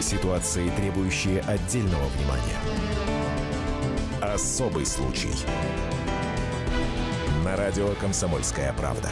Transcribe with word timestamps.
Ситуации, 0.00 0.70
требующие 0.70 1.40
отдельного 1.40 2.04
внимания. 2.16 2.56
Особый 4.22 4.86
случай. 4.86 5.30
На 7.44 7.56
радио 7.56 7.88
«Комсомольская 8.00 8.72
правда». 8.74 9.08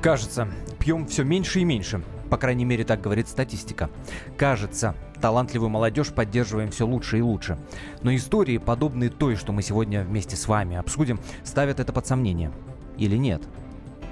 Кажется, 0.00 0.48
пьем 0.78 1.06
все 1.06 1.24
меньше 1.24 1.60
и 1.60 1.64
меньше. 1.64 2.02
По 2.30 2.36
крайней 2.36 2.64
мере, 2.64 2.84
так 2.84 3.00
говорит 3.00 3.28
статистика. 3.28 3.90
Кажется, 4.36 4.94
талантливую 5.20 5.70
молодежь 5.70 6.12
поддерживаем 6.12 6.70
все 6.70 6.86
лучше 6.86 7.18
и 7.18 7.22
лучше. 7.22 7.58
Но 8.02 8.14
истории, 8.14 8.58
подобные 8.58 9.10
той, 9.10 9.34
что 9.34 9.52
мы 9.52 9.62
сегодня 9.62 10.04
вместе 10.04 10.36
с 10.36 10.46
вами 10.46 10.76
обсудим, 10.76 11.20
ставят 11.42 11.80
это 11.80 11.92
под 11.92 12.06
сомнение. 12.06 12.52
Или 12.96 13.16
нет? 13.16 13.42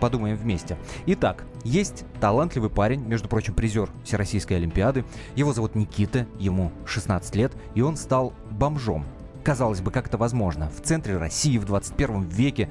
Подумаем 0.03 0.37
вместе. 0.37 0.77
Итак, 1.07 1.45
есть 1.63 2.05
талантливый 2.21 2.71
парень, 2.71 3.05
между 3.07 3.29
прочим, 3.29 3.55
призер 3.55 3.89
Всероссийской 4.03 4.57
Олимпиады. 4.57 5.05
Его 5.37 5.53
зовут 5.53 5.77
Никита, 5.77 6.27
ему 6.41 6.73
16 6.87 7.37
лет, 7.37 7.53
и 7.77 7.83
он 7.83 7.97
стал 7.97 8.33
бомжом. 8.51 9.07
Казалось 9.45 9.81
бы, 9.81 9.93
как 9.93 10.09
это 10.09 10.19
возможно? 10.19 10.69
В 10.71 10.81
центре 10.81 11.17
России 11.19 11.57
в 11.57 11.67
21 11.67 12.23
веке. 12.23 12.69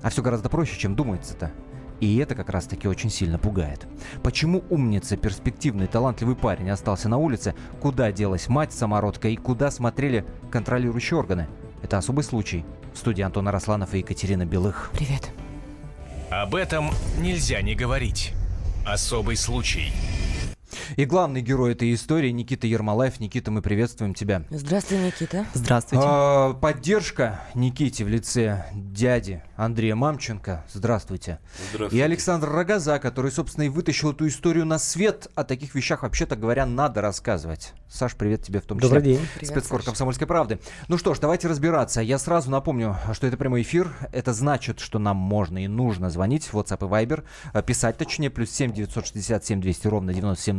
А 0.00 0.10
все 0.10 0.22
гораздо 0.22 0.48
проще, 0.48 0.78
чем 0.78 0.94
думается-то. 0.94 1.50
И 1.98 2.18
это 2.18 2.36
как 2.36 2.50
раз-таки 2.50 2.86
очень 2.86 3.10
сильно 3.10 3.40
пугает. 3.40 3.88
Почему 4.22 4.62
умница, 4.70 5.16
перспективный, 5.16 5.88
талантливый 5.88 6.36
парень 6.36 6.70
остался 6.70 7.08
на 7.08 7.16
улице? 7.16 7.56
Куда 7.80 8.12
делась 8.12 8.48
мать 8.48 8.72
самородка 8.72 9.26
и 9.26 9.34
куда 9.34 9.72
смотрели 9.72 10.24
контролирующие 10.52 11.18
органы? 11.18 11.48
Это 11.82 11.98
особый 11.98 12.22
случай. 12.22 12.64
В 12.94 12.98
студии 12.98 13.22
Антона 13.22 13.50
Росланов 13.50 13.92
и 13.94 13.98
Екатерина 13.98 14.46
Белых. 14.46 14.90
Привет. 14.92 15.32
Об 16.30 16.54
этом 16.54 16.92
нельзя 17.18 17.60
не 17.60 17.74
говорить. 17.74 18.32
Особый 18.86 19.36
случай. 19.36 19.92
И 20.96 21.04
главный 21.04 21.42
герой 21.42 21.72
этой 21.72 21.92
истории 21.94 22.30
Никита 22.30 22.66
Ермолаев. 22.66 23.20
Никита, 23.20 23.50
мы 23.50 23.62
приветствуем 23.62 24.14
тебя. 24.14 24.44
Здравствуй, 24.50 24.98
Никита. 24.98 25.46
Здравствуйте. 25.54 26.04
А, 26.06 26.54
поддержка 26.54 27.40
Никите 27.54 28.04
в 28.04 28.08
лице 28.08 28.66
дяди 28.74 29.42
Андрея 29.56 29.94
Мамченко. 29.94 30.64
Здравствуйте. 30.72 31.38
Здравствуйте. 31.72 31.96
И 31.96 32.00
Александр 32.00 32.48
Рогоза, 32.48 32.98
который, 32.98 33.30
собственно, 33.30 33.64
и 33.64 33.68
вытащил 33.68 34.12
эту 34.12 34.26
историю 34.28 34.66
на 34.66 34.78
свет. 34.78 35.28
О 35.34 35.44
таких 35.44 35.74
вещах, 35.74 36.02
вообще-то 36.02 36.36
говоря, 36.36 36.66
надо 36.66 37.00
рассказывать. 37.00 37.72
Саш, 37.88 38.14
привет 38.14 38.44
тебе 38.44 38.60
в 38.60 38.66
том 38.66 38.78
числе. 38.78 38.88
Добрый 38.88 39.14
день. 39.16 39.28
Спецкор. 39.42 39.82
«Комсомольской 39.82 40.26
правды». 40.26 40.60
Ну 40.88 40.96
что 40.96 41.14
ж, 41.14 41.18
давайте 41.18 41.48
разбираться. 41.48 42.00
Я 42.00 42.18
сразу 42.18 42.50
напомню, 42.50 42.96
что 43.12 43.26
это 43.26 43.36
прямой 43.36 43.62
эфир. 43.62 43.92
Это 44.12 44.32
значит, 44.32 44.78
что 44.78 44.98
нам 44.98 45.16
можно 45.16 45.64
и 45.64 45.66
нужно 45.68 46.10
звонить 46.10 46.44
в 46.44 46.54
WhatsApp 46.54 46.86
и 46.86 46.90
Viber, 46.90 47.24
э, 47.52 47.62
писать 47.62 47.96
точнее, 47.96 48.30
плюс 48.30 48.50
7 48.50 48.72
967 48.72 49.60
200 49.60 49.86
ровно 49.88 50.10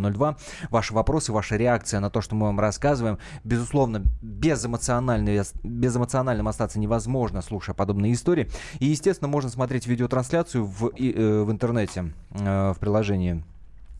9702. 0.10 0.38
Ваши 0.70 0.94
вопросы, 0.94 1.32
ваша 1.32 1.56
реакция 1.56 2.00
на 2.00 2.10
то, 2.10 2.22
что 2.22 2.36
мы 2.36 2.48
вам 2.48 2.60
рассказываем. 2.60 3.20
Безусловно, 3.44 4.04
безэмоционально, 4.22 5.44
безэмоциональным 5.64 6.48
остаться 6.48 6.80
невозможно, 6.80 7.42
слушая 7.42 7.76
подобные 7.76 8.14
истории. 8.14 8.50
И, 8.80 8.88
естественно, 8.88 9.28
можно 9.28 9.50
смотреть 9.50 9.88
видеотрансляцию 9.88 10.66
в, 10.66 10.92
э, 10.98 11.44
в 11.44 11.52
интернете, 11.52 12.14
э, 12.32 12.74
в 12.76 12.80
приложении 12.80 13.44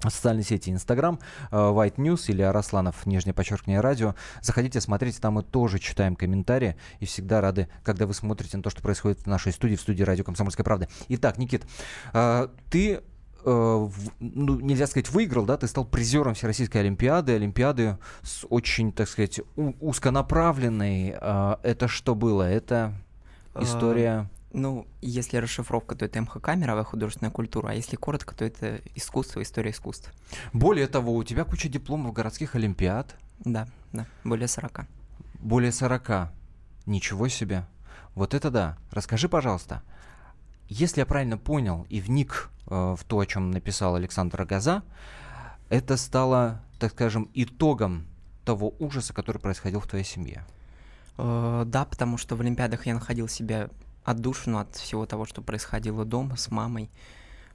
социальной 0.04 0.44
сети 0.44 0.72
Инстаграм, 0.72 1.20
э, 1.52 1.56
White 1.56 1.98
News 1.98 2.26
или 2.28 2.42
Арасланов, 2.42 3.06
нижнее 3.06 3.36
подчеркивание, 3.36 3.82
радио. 3.82 4.16
Заходите, 4.42 4.82
смотрите, 4.82 5.20
там 5.22 5.36
мы 5.36 5.44
тоже 5.44 5.78
читаем 5.78 6.16
комментарии 6.16 6.76
и 7.00 7.06
всегда 7.06 7.40
рады, 7.40 7.68
когда 7.84 8.08
вы 8.08 8.16
смотрите 8.16 8.58
на 8.58 8.64
то, 8.64 8.72
что 8.72 8.82
происходит 8.82 9.20
в 9.20 9.28
нашей 9.28 9.52
студии, 9.52 9.76
в 9.76 9.82
студии 9.82 10.02
радио 10.02 10.24
«Комсомольская 10.24 10.64
правда». 10.64 10.88
Итак, 11.10 11.38
Никит, 11.38 11.68
ты 12.72 13.02
э, 13.44 13.90
ну, 14.20 14.60
нельзя 14.60 14.88
сказать, 14.88 15.10
выиграл, 15.10 15.46
да, 15.46 15.58
ты 15.58 15.68
стал 15.68 15.86
призером 15.86 16.34
Всероссийской 16.34 16.82
Олимпиады, 16.82 17.34
Олимпиады 17.34 17.98
с 18.22 18.46
очень, 18.50 18.92
так 18.92 19.08
сказать, 19.08 19.42
узконаправленной. 19.56 21.16
Э, 21.20 21.56
Это 21.64 21.88
что 21.88 22.16
было? 22.16 22.44
Это 22.44 22.94
А, 23.54 23.64
история... 23.64 24.30
Ну, 24.54 24.86
если 25.02 25.38
расшифровка, 25.38 25.96
то 25.96 26.04
это 26.04 26.20
МХК, 26.20 26.56
мировая 26.56 26.84
художественная 26.84 27.32
культура, 27.32 27.70
а 27.70 27.74
если 27.74 27.96
коротко, 27.96 28.36
то 28.36 28.44
это 28.44 28.82
искусство, 28.96 29.42
история 29.42 29.72
искусств. 29.72 30.12
Более 30.52 30.88
того, 30.88 31.16
у 31.16 31.24
тебя 31.24 31.46
куча 31.46 31.70
дипломов 31.70 32.12
городских 32.12 32.56
Олимпиад. 32.56 33.16
Да, 33.40 33.70
да, 33.94 34.06
более 34.26 34.50
40. 34.50 34.82
Более 35.40 35.72
40. 35.72 36.34
Ничего 36.86 37.30
себе. 37.30 37.66
Вот 38.14 38.34
это 38.34 38.52
да. 38.52 38.78
Расскажи, 38.92 39.30
пожалуйста, 39.30 39.84
если 40.72 41.02
я 41.02 41.06
правильно 41.06 41.38
понял 41.38 41.86
и 41.90 42.00
вник 42.00 42.50
э, 42.68 42.96
в 42.98 43.04
то, 43.06 43.20
о 43.20 43.26
чем 43.26 43.52
написал 43.52 43.96
Александр 43.96 44.38
Рогоза, 44.38 44.84
это 45.68 45.98
стало, 45.98 46.62
так 46.80 46.94
скажем, 46.94 47.30
итогом 47.34 48.08
того 48.46 48.74
ужаса, 48.80 49.14
который 49.14 49.40
происходил 49.40 49.82
в 49.82 49.88
твоей 49.88 50.06
семье. 50.06 50.46
Э, 51.18 51.64
да, 51.66 51.84
потому 51.84 52.18
что 52.18 52.38
в 52.38 52.42
Олимпиадах 52.42 52.86
я 52.86 52.94
находил 52.94 53.28
себя 53.28 53.70
отдушину 54.06 54.60
от 54.60 54.74
всего 54.78 55.06
того, 55.06 55.26
что 55.26 55.42
происходило 55.42 56.06
дома 56.06 56.38
с 56.38 56.50
мамой. 56.50 56.90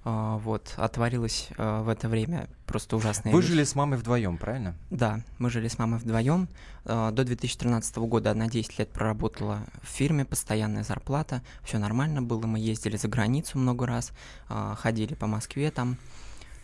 Э, 0.09 0.39
вот, 0.41 0.72
отворилась 0.77 1.49
э, 1.59 1.81
в 1.83 1.89
это 1.89 2.09
время 2.09 2.49
просто 2.65 2.97
ужасная 2.97 3.33
Вы 3.33 3.41
вещь. 3.41 3.49
жили 3.50 3.65
с 3.65 3.75
мамой 3.75 3.99
вдвоем, 3.99 4.39
правильно? 4.39 4.77
Да, 4.91 5.21
мы 5.39 5.50
жили 5.50 5.67
с 5.67 5.78
мамой 5.78 5.99
вдвоем. 5.99 6.49
До 6.84 7.11
2013 7.12 7.97
года 7.99 8.31
она 8.31 8.47
10 8.47 8.78
лет 8.78 8.93
проработала 8.93 9.59
в 9.83 9.89
фирме, 9.89 10.25
постоянная 10.25 10.84
зарплата, 10.84 11.43
все 11.65 11.78
нормально 11.78 12.22
было, 12.22 12.47
мы 12.47 12.61
ездили 12.61 12.97
за 12.97 13.09
границу 13.09 13.59
много 13.59 13.87
раз, 13.87 14.12
а, 14.49 14.77
ходили 14.77 15.15
по 15.15 15.27
Москве 15.27 15.72
там. 15.72 15.97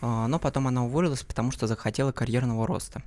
А, 0.00 0.28
Но 0.28 0.38
потом 0.38 0.68
она 0.68 0.84
уволилась, 0.84 1.24
потому 1.24 1.50
что 1.50 1.66
захотела 1.66 2.12
карьерного 2.12 2.66
роста. 2.68 3.02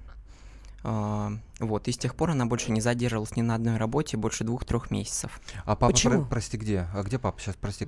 А, 0.84 1.32
Вот, 1.62 1.88
и 1.88 1.94
с 1.94 1.98
тех 1.98 2.16
пор 2.16 2.32
она 2.32 2.46
больше 2.46 2.72
не 2.74 2.82
задерживалась 2.82 3.36
ни 3.38 3.42
на 3.42 3.56
одной 3.56 3.78
работе 3.78 4.18
больше 4.18 4.44
двух-трех 4.44 4.92
месяцев. 4.92 5.40
А 5.64 5.76
папа, 5.78 5.88
Почему? 5.94 6.22
про- 6.24 6.30
прости, 6.32 6.58
где? 6.58 6.88
А 6.94 7.02
где 7.04 7.18
папа 7.18 7.40
сейчас, 7.40 7.56
прости, 7.56 7.86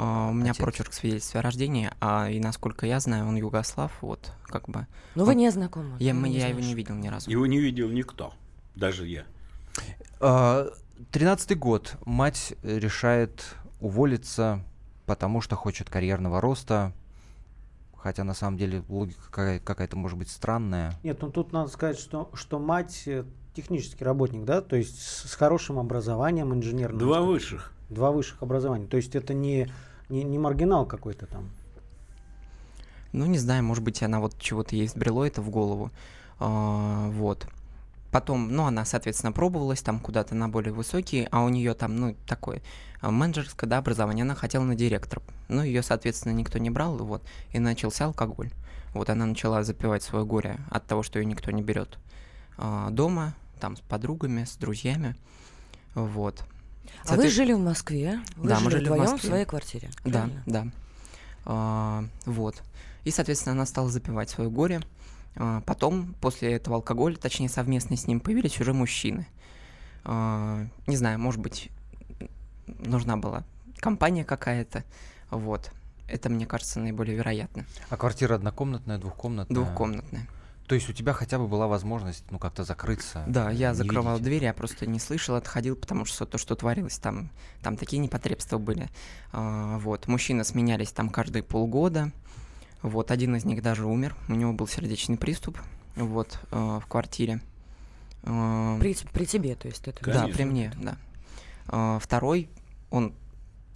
А, 0.00 0.28
У 0.28 0.32
меня 0.32 0.52
Отец. 0.52 0.62
прочерк 0.62 0.92
свидетельства 0.92 1.40
о 1.40 1.42
рождении, 1.42 1.90
а 2.00 2.30
и 2.30 2.38
насколько 2.38 2.86
я 2.86 3.00
знаю, 3.00 3.26
он 3.26 3.34
югослав, 3.34 3.90
вот, 4.00 4.30
как 4.44 4.68
бы. 4.68 4.86
Ну, 5.16 5.24
вы 5.24 5.34
не 5.34 5.50
знакомы. 5.50 5.96
Я, 5.98 6.14
ну, 6.14 6.20
мы- 6.20 6.28
я 6.28 6.46
его 6.46 6.60
не 6.60 6.72
видел 6.74 6.94
ни 6.94 7.08
разу. 7.08 7.28
Его 7.28 7.46
не 7.46 7.58
видел 7.58 7.88
никто, 7.88 8.32
даже 8.76 9.08
я. 9.08 9.24
А, 10.20 10.68
Тринадцатый 11.10 11.56
год. 11.56 11.96
Мать 12.04 12.54
решает 12.62 13.44
уволиться, 13.80 14.60
потому 15.06 15.40
что 15.40 15.56
хочет 15.56 15.90
карьерного 15.90 16.40
роста. 16.40 16.92
Хотя 17.96 18.22
на 18.22 18.34
самом 18.34 18.56
деле 18.56 18.84
логика 18.88 19.20
какая- 19.26 19.58
какая-то 19.58 19.96
может 19.96 20.16
быть 20.18 20.30
странная. 20.30 20.94
Нет, 21.02 21.20
ну 21.22 21.30
тут 21.30 21.52
надо 21.52 21.68
сказать, 21.70 21.98
что, 21.98 22.30
что 22.34 22.60
мать 22.60 23.02
э, 23.06 23.24
технический 23.54 24.04
работник, 24.04 24.44
да, 24.44 24.60
то 24.60 24.76
есть 24.76 25.02
с, 25.02 25.28
с 25.30 25.34
хорошим 25.34 25.78
образованием 25.80 26.54
инженерным. 26.54 26.98
Два 27.00 27.20
высших. 27.22 27.72
Два 27.88 28.12
высших 28.12 28.42
образования. 28.42 28.86
То 28.86 28.96
есть 28.96 29.16
это 29.16 29.34
не, 29.34 29.68
не, 30.08 30.24
не 30.24 30.38
маргинал 30.38 30.86
какой-то 30.86 31.26
там. 31.26 31.50
Ну, 33.12 33.26
не 33.26 33.38
знаю, 33.38 33.64
может 33.64 33.82
быть, 33.82 34.02
она 34.02 34.20
вот 34.20 34.38
чего-то 34.38 34.76
ей 34.76 34.86
взбрело 34.86 35.24
это 35.24 35.40
в 35.40 35.50
голову. 35.50 35.90
А, 36.38 37.08
вот. 37.10 37.48
Потом, 38.10 38.52
ну, 38.52 38.64
она, 38.64 38.84
соответственно, 38.84 39.32
пробовалась 39.32 39.82
там 39.82 40.00
куда-то 40.00 40.34
на 40.34 40.48
более 40.48 40.72
высокие, 40.72 41.28
а 41.30 41.42
у 41.42 41.48
нее 41.48 41.74
там, 41.74 41.96
ну, 41.96 42.16
такое 42.26 42.62
а, 43.00 43.10
менеджерское, 43.10 43.68
да, 43.68 43.78
образование, 43.78 44.22
она 44.22 44.34
хотела 44.34 44.64
на 44.64 44.74
директор. 44.74 45.22
Ну, 45.48 45.62
ее, 45.62 45.82
соответственно, 45.82 46.32
никто 46.32 46.58
не 46.58 46.70
брал, 46.70 46.96
вот, 46.96 47.22
и 47.52 47.58
начался 47.58 48.06
алкоголь. 48.06 48.50
Вот 48.94 49.10
она 49.10 49.26
начала 49.26 49.62
запивать 49.62 50.02
свое 50.02 50.24
горе 50.24 50.58
от 50.70 50.86
того, 50.86 51.02
что 51.02 51.18
ее 51.18 51.26
никто 51.26 51.50
не 51.50 51.62
берет. 51.62 51.98
А, 52.56 52.90
дома, 52.90 53.34
там, 53.60 53.76
с 53.76 53.80
подругами, 53.80 54.44
с 54.44 54.56
друзьями, 54.56 55.14
вот. 55.94 56.44
А 57.06 57.14
вы 57.16 57.28
жили 57.28 57.52
в 57.52 57.58
Москве? 57.58 58.20
Вы 58.36 58.48
Да, 58.48 58.60
мы 58.60 58.70
жили 58.70 58.80
в 58.80 58.84
вдвоем 58.84 59.06
в 59.06 59.12
Москве. 59.12 59.28
своей 59.30 59.44
квартире? 59.44 59.90
Да, 60.04 60.10
правильно? 60.10 60.42
да. 60.46 60.66
А, 61.44 62.04
вот. 62.26 62.62
И, 63.04 63.10
соответственно, 63.10 63.52
она 63.54 63.66
стала 63.66 63.88
запивать 63.88 64.30
свое 64.30 64.50
горе. 64.50 64.80
А, 65.36 65.62
потом, 65.62 66.14
после 66.20 66.52
этого 66.52 66.76
алкоголя, 66.76 67.16
точнее, 67.16 67.48
совместно 67.48 67.96
с 67.96 68.06
ним 68.06 68.20
появились 68.20 68.60
уже 68.60 68.72
мужчины. 68.74 69.26
А, 70.04 70.66
не 70.86 70.96
знаю, 70.96 71.18
может 71.18 71.40
быть, 71.40 71.70
нужна 72.66 73.16
была 73.16 73.44
компания 73.78 74.24
какая-то. 74.24 74.84
Вот. 75.30 75.70
Это, 76.08 76.28
мне 76.30 76.46
кажется, 76.46 76.80
наиболее 76.80 77.16
вероятно. 77.16 77.64
А 77.90 77.96
квартира 77.96 78.34
однокомнатная, 78.34 78.98
двухкомнатная? 78.98 79.54
Двухкомнатная. 79.54 80.26
То 80.68 80.74
есть 80.74 80.88
у 80.90 80.92
тебя 80.92 81.14
хотя 81.14 81.38
бы 81.38 81.48
была 81.48 81.66
возможность, 81.66 82.24
ну, 82.30 82.38
как-то 82.38 82.62
закрыться? 82.62 83.24
Да, 83.26 83.50
я 83.50 83.70
не 83.70 83.74
закрывал 83.74 84.16
видеть 84.16 84.24
дверь, 84.26 84.44
я 84.44 84.52
просто 84.52 84.86
не 84.86 84.98
слышал, 84.98 85.34
отходил, 85.34 85.76
потому 85.76 86.04
что 86.04 86.26
то, 86.26 86.36
что 86.36 86.54
творилось 86.56 86.98
там, 86.98 87.30
там 87.62 87.78
такие 87.78 87.98
непотребства 87.98 88.58
были. 88.58 88.90
А, 89.32 89.78
вот, 89.78 90.06
мужчины 90.08 90.44
сменялись 90.44 90.92
там 90.92 91.08
каждые 91.08 91.42
полгода. 91.42 92.12
Вот, 92.82 93.10
один 93.10 93.34
из 93.34 93.46
них 93.46 93.62
даже 93.62 93.86
умер, 93.86 94.14
у 94.28 94.34
него 94.34 94.52
был 94.52 94.68
сердечный 94.68 95.16
приступ, 95.16 95.58
вот, 95.96 96.38
а, 96.50 96.80
в 96.80 96.86
квартире. 96.86 97.40
А, 98.24 98.78
При, 98.78 98.94
при 99.10 99.24
тебе, 99.24 99.54
то 99.54 99.68
есть 99.68 99.88
это... 99.88 100.04
да, 100.04 100.12
Конечно. 100.12 100.34
при 100.34 100.44
мне, 100.44 100.72
да. 100.76 100.98
А, 101.68 101.98
второй, 101.98 102.50
он 102.90 103.14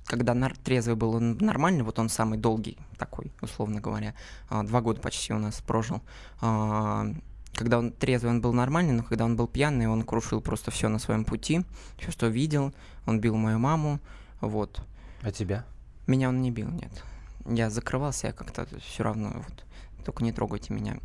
когда 0.06 0.34
нар- 0.34 0.56
трезвый 0.56 0.96
был 0.96 1.14
он 1.14 1.38
нормальный, 1.38 1.82
вот 1.82 1.99
он 1.99 2.08
самый 2.08 2.38
долгий 2.38 2.76
такой, 2.99 3.32
условно 3.40 3.81
говоря, 3.81 4.14
а, 4.49 4.62
два 4.62 4.81
года 4.81 5.00
почти 5.00 5.32
у 5.32 5.38
нас 5.38 5.60
прожил. 5.60 6.02
А, 6.40 7.06
когда 7.54 7.78
он 7.78 7.93
трезвый, 7.93 8.31
он 8.31 8.40
был 8.40 8.52
нормальный, 8.52 8.93
но 8.93 9.02
когда 9.02 9.25
он 9.25 9.37
был 9.37 9.46
пьяный, 9.46 9.87
он 9.87 10.02
крушил 10.02 10.40
просто 10.40 10.70
все 10.70 10.88
на 10.88 10.99
своем 10.99 11.25
пути, 11.25 11.64
все, 11.99 12.10
что 12.10 12.26
видел, 12.26 12.72
он 13.06 13.20
бил 13.20 13.37
мою 13.37 13.58
маму, 13.58 14.00
вот. 14.40 14.82
А 15.22 15.31
тебя? 15.31 15.64
Меня 16.06 16.28
он 16.28 16.43
не 16.43 16.50
бил, 16.50 16.69
нет. 16.69 16.90
Я 17.46 17.70
закрывался, 17.70 18.28
я 18.28 18.32
как-то 18.32 18.66
все 18.81 19.02
равно, 19.02 19.32
вот, 19.34 19.64
только 20.05 20.25
не 20.25 20.32
трогайте 20.32 20.72
меня. 20.72 20.98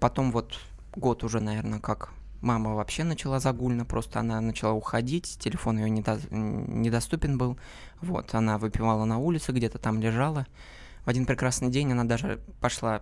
Потом 0.00 0.30
вот 0.32 0.58
год 0.94 1.24
уже, 1.24 1.40
наверное, 1.40 1.80
как 1.80 2.10
мама 2.40 2.74
вообще 2.74 3.04
начала 3.04 3.40
загульно, 3.40 3.84
просто 3.84 4.20
она 4.20 4.40
начала 4.40 4.72
уходить, 4.72 5.38
телефон 5.40 5.78
ее 5.78 5.90
недоступен 5.90 7.38
был, 7.38 7.58
вот, 8.00 8.34
она 8.34 8.58
выпивала 8.58 9.04
на 9.04 9.18
улице, 9.18 9.52
где-то 9.52 9.78
там 9.78 10.00
лежала. 10.00 10.46
В 11.04 11.08
один 11.08 11.26
прекрасный 11.26 11.70
день 11.70 11.92
она 11.92 12.04
даже 12.04 12.40
пошла 12.60 13.00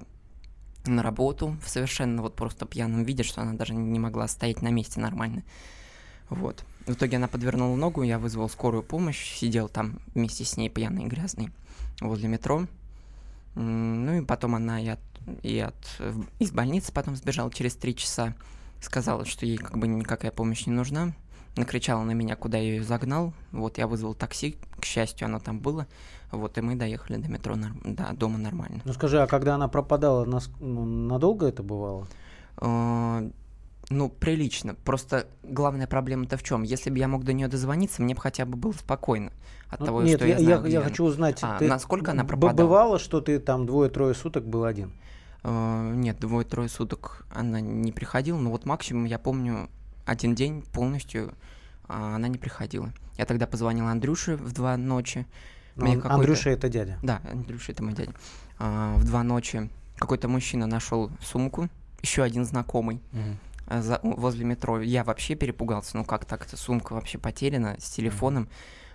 на 0.87 1.03
работу 1.03 1.57
в 1.65 1.69
совершенно 1.69 2.21
вот 2.23 2.37
просто 2.37 2.67
пьяном 2.67 3.05
виде, 3.05 3.23
что 3.23 3.41
она 3.41 3.55
даже 3.55 3.75
не 3.75 3.99
могла 3.99 4.29
стоять 4.29 4.61
на 4.63 4.69
месте 4.69 5.01
нормально. 5.01 5.43
Вот. 6.29 6.65
В 6.87 6.93
итоге 6.93 7.17
она 7.17 7.29
подвернула 7.29 7.77
ногу, 7.77 8.03
я 8.03 8.19
вызвал 8.19 8.49
скорую 8.49 8.83
помощь, 8.83 9.37
сидел 9.37 9.69
там 9.69 10.01
вместе 10.15 10.45
с 10.45 10.57
ней 10.57 10.69
пьяный 10.69 11.05
и 11.05 11.09
грязный 11.09 11.51
возле 12.01 12.29
метро. 12.29 12.67
Ну 13.55 14.15
и 14.19 14.25
потом 14.25 14.55
она 14.57 14.81
и, 14.81 14.89
от, 14.89 15.01
и 15.43 15.59
от, 15.61 15.75
в- 15.99 16.27
из 16.39 16.51
больницы 16.51 16.93
потом 16.93 17.17
сбежала 17.17 17.51
через 17.51 17.75
три 17.75 17.95
часа. 17.97 18.35
Сказала, 18.85 19.25
что 19.25 19.47
ей 19.47 19.57
как 19.57 19.79
бы 19.79 19.87
никакая 19.89 20.31
помощь 20.31 20.67
не 20.67 20.73
нужна. 20.75 21.13
Накричала 21.57 22.03
на 22.03 22.11
меня, 22.13 22.37
куда 22.37 22.59
я 22.59 22.65
ее 22.65 22.83
загнал. 22.83 23.33
Вот 23.51 23.79
я 23.79 23.87
вызвал 23.87 24.13
такси, 24.15 24.57
к 24.79 24.85
счастью, 24.85 25.25
оно 25.27 25.39
там 25.41 25.59
было. 25.59 25.87
Вот, 26.33 26.59
и 26.59 26.61
мы 26.61 26.75
доехали 26.75 27.17
до 27.17 27.31
метро, 27.31 27.55
норм- 27.57 27.81
до 27.95 28.13
дома 28.13 28.37
нормально. 28.39 28.83
Ну 28.85 28.93
скажи, 28.93 29.23
а 29.23 29.27
когда 29.27 29.55
она 29.55 29.69
пропадала, 29.69 30.25
нас- 30.27 30.51
ну, 30.61 30.85
надолго 30.85 31.47
это 31.47 31.63
бывало? 31.63 32.07
Э, 32.61 33.31
Ну, 33.91 34.09
прилично. 34.09 34.75
Просто 34.75 35.27
главная 35.43 35.87
проблема-то 35.87 36.39
в 36.39 36.43
чем? 36.43 36.63
Если 36.63 36.89
бы 36.89 36.99
я 36.99 37.07
мог 37.07 37.23
до 37.25 37.35
нее 37.35 37.49
дозвониться, 37.49 38.01
мне 38.03 38.15
бы 38.15 38.21
хотя 38.23 38.47
бы 38.47 38.57
было 38.57 38.73
спокойно 38.73 39.31
от 39.69 39.81
Ну, 39.81 39.87
того, 39.87 40.03
Нет, 40.03 40.19
что 40.19 40.27
я, 40.27 40.33
я, 40.35 40.39
знаю, 40.41 40.57
я- 40.57 40.63
где 40.63 40.73
я 40.73 40.79
она. 40.81 40.89
хочу 40.89 41.05
узнать, 41.05 41.39
А, 41.43 41.59
ты- 41.59 41.69
насколько 41.69 42.13
она 42.13 42.25
пропадала? 42.25 42.67
Бывало, 42.67 42.99
что 42.99 43.21
ты 43.21 43.39
там 43.39 43.67
двое-трое 43.67 44.15
суток 44.15 44.47
был 44.47 44.65
один? 44.65 44.93
Э, 45.45 45.93
Нет, 45.95 46.19
двое-трое 46.19 46.69
суток 46.69 47.27
она 47.31 47.61
не 47.61 47.93
приходила, 47.93 48.39
но 48.39 48.51
вот 48.51 48.65
максимум, 48.67 49.05
я 49.05 49.19
помню, 49.19 49.69
один 50.07 50.35
день 50.35 50.63
полностью 50.73 51.33
а, 51.87 52.17
она 52.17 52.29
не 52.29 52.39
приходила. 52.39 52.93
Я 53.19 53.27
тогда 53.27 53.47
позвонил 53.47 53.87
Андрюше 53.87 54.37
в 54.37 54.53
два 54.53 54.77
ночи. 54.77 55.27
Мне 55.77 55.97
какой-то- 55.97 56.15
Андрюша 56.15 56.51
это 56.51 56.69
дядя. 56.71 56.99
Да, 57.03 57.21
Андрюша, 57.31 57.73
это 57.73 57.83
мой 57.83 57.93
дядя. 57.93 58.13
А, 58.59 58.95
в 58.97 59.05
два 59.05 59.23
ночи 59.23 59.69
какой-то 59.99 60.29
мужчина 60.29 60.67
нашел 60.67 61.11
сумку, 61.21 61.69
еще 62.03 62.23
один 62.23 62.45
знакомый, 62.47 63.01
а, 63.67 63.83
за- 63.83 64.01
возле 64.03 64.45
метро. 64.47 64.81
Я 64.81 65.05
вообще 65.05 65.35
перепугался, 65.35 65.97
ну 65.99 66.05
как 66.05 66.25
так, 66.25 66.47
эта 66.47 66.57
сумка 66.57 66.95
вообще 66.95 67.19
потеряна 67.19 67.77
с 67.79 67.91
телефоном. 67.91 68.49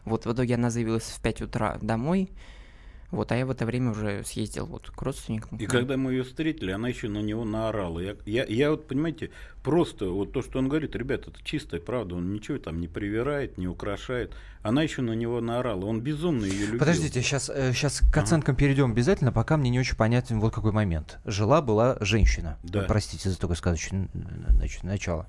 Вот 0.06 0.25
в 0.25 0.34
итоге 0.34 0.56
она 0.56 0.69
заявилась 0.72 1.04
в 1.04 1.22
5 1.22 1.42
утра 1.42 1.78
домой, 1.81 2.30
вот, 3.11 3.31
а 3.31 3.38
я 3.38 3.45
в 3.45 3.51
это 3.51 3.65
время 3.65 3.91
уже 3.91 4.23
съездил 4.23 4.65
вот 4.65 4.89
к 4.89 5.01
родственникам. 5.01 5.57
И 5.57 5.65
когда 5.65 5.97
мы 5.97 6.11
ее 6.13 6.23
встретили, 6.23 6.71
она 6.71 6.89
еще 6.89 7.09
на 7.09 7.19
него 7.21 7.44
наорала. 7.45 8.00
Я, 8.00 8.15
я, 8.25 8.45
я 8.45 8.71
вот, 8.71 8.88
понимаете, 8.88 9.31
просто 9.63 10.09
вот 10.09 10.31
то, 10.31 10.41
что 10.41 10.59
он 10.59 10.69
говорит, 10.69 10.95
ребята, 10.95 11.31
это 11.31 11.44
чистая 11.44 11.81
правда, 11.81 12.15
он 12.15 12.33
ничего 12.33 12.57
там 12.59 12.79
не 12.79 12.88
привирает, 12.88 13.57
не 13.57 13.67
украшает. 13.67 14.33
Она 14.61 14.83
еще 14.83 15.01
на 15.01 15.13
него 15.13 15.39
наорала. 15.39 15.85
Он 15.85 16.01
безумно 16.01 16.44
ее 16.44 16.65
любил. 16.65 16.79
Подождите, 16.79 17.21
сейчас, 17.21 17.45
сейчас 17.45 18.01
к 18.11 18.17
оценкам 18.17 18.57
перейдем 18.57 18.91
обязательно, 18.91 19.31
пока 19.31 19.55
мне 19.55 19.69
не 19.69 19.79
очень 19.79 19.95
понятен 19.95 20.41
вот 20.41 20.53
какой 20.53 20.73
момент. 20.73 21.19
Жила-была 21.23 21.97
женщина. 22.01 22.57
Да. 22.63 22.81
Простите 22.81 23.29
за 23.29 23.39
такое 23.39 23.55
сказочное 23.55 24.09
значит, 24.50 24.83
начало. 24.83 25.27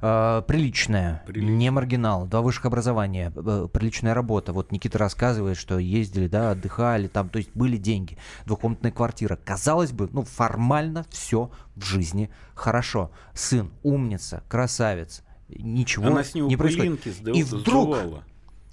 А, 0.00 0.42
приличная, 0.42 1.22
Приличная. 1.26 1.56
не 1.56 1.70
маргинал, 1.70 2.26
два 2.26 2.40
высших 2.40 2.66
образования, 2.66 3.32
э, 3.34 3.68
приличная 3.72 4.14
работа. 4.14 4.52
Вот 4.52 4.72
Никита 4.72 4.98
рассказывает, 4.98 5.56
что 5.56 5.78
ездили, 5.78 6.26
да, 6.26 6.50
отдыхали, 6.50 7.06
там, 7.06 7.21
то 7.28 7.38
есть 7.38 7.50
были 7.54 7.76
деньги, 7.76 8.16
двухкомнатная 8.46 8.92
квартира. 8.92 9.36
Казалось 9.36 9.92
бы, 9.92 10.08
ну, 10.12 10.22
формально 10.24 11.04
все 11.10 11.50
в 11.76 11.84
жизни 11.84 12.30
хорошо. 12.54 13.10
Сын 13.34 13.70
умница, 13.82 14.42
красавец, 14.48 15.22
ничего 15.48 16.06
Она 16.08 16.24
с 16.24 16.34
него 16.34 16.48
не 16.48 16.56
происходит. 16.56 17.04
сдав- 17.04 17.36
И 17.36 17.42
вдруг 17.42 17.62
сдувала. 17.96 18.24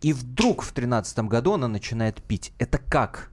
и 0.02 0.14
вдруг 0.14 0.62
в 0.62 0.72
тринадцатом 0.72 1.28
году 1.28 1.54
она 1.54 1.68
начинает 1.68 2.22
пить. 2.24 2.54
Это 2.60 2.78
как? 2.78 3.32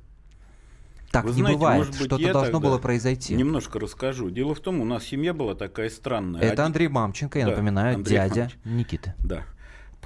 Так 1.13 1.25
Вы 1.25 1.31
не 1.31 1.41
знаете, 1.41 1.59
бывает. 1.59 1.87
быть, 1.87 1.97
Что-то 1.97 2.33
должно 2.33 2.61
было 2.61 2.79
произойти. 2.79 3.35
Немножко 3.35 3.79
расскажу. 3.79 4.29
Дело 4.29 4.55
в 4.55 4.61
том, 4.61 4.81
у 4.81 4.85
нас 4.85 5.05
семья 5.05 5.33
была 5.33 5.55
такая 5.55 5.89
странная. 5.89 6.41
Это 6.43 6.53
Один- 6.55 6.65
Андрей 6.67 6.89
Мамченко, 6.89 7.39
я 7.39 7.45
Да, 7.47 7.51
напоминаю, 7.53 7.95
Андрей 7.97 8.17
дядя 8.17 8.41
Мамченко. 8.43 8.69
Никиты. 8.69 9.15
Да. 9.21 9.45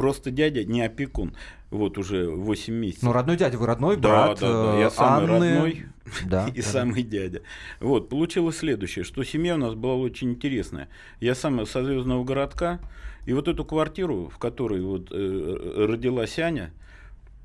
Просто 0.00 0.30
дядя 0.30 0.64
не 0.64 0.80
опекун. 0.80 1.34
Вот 1.70 1.98
уже 1.98 2.30
8 2.30 2.72
месяцев. 2.72 3.02
Ну, 3.02 3.12
родной 3.12 3.36
дядя, 3.36 3.58
вы 3.58 3.66
родной 3.66 3.98
Да, 3.98 4.28
брат 4.28 4.40
да, 4.40 4.72
да. 4.72 4.78
Я 4.78 4.86
э, 4.86 4.90
самый 4.90 5.24
Анны. 5.24 5.52
родной 5.52 5.86
Да, 6.24 6.46
и 6.48 6.50
да, 6.52 6.56
да. 6.56 6.62
самый 6.62 7.02
дядя. 7.02 7.42
Вот, 7.80 8.08
получилось 8.08 8.56
следующее, 8.56 9.04
что 9.04 9.22
семья 9.24 9.56
у 9.56 9.58
нас 9.58 9.74
была 9.74 9.96
очень 9.96 10.30
интересная. 10.30 10.88
Я 11.20 11.34
сам 11.34 11.66
со 11.66 11.84
звездного 11.84 12.24
городка, 12.24 12.80
и 13.26 13.34
вот 13.34 13.46
эту 13.46 13.62
квартиру, 13.62 14.30
в 14.34 14.38
которой 14.38 14.80
вот 14.80 15.08
э, 15.12 15.86
родилась 15.86 16.38
Аня, 16.38 16.72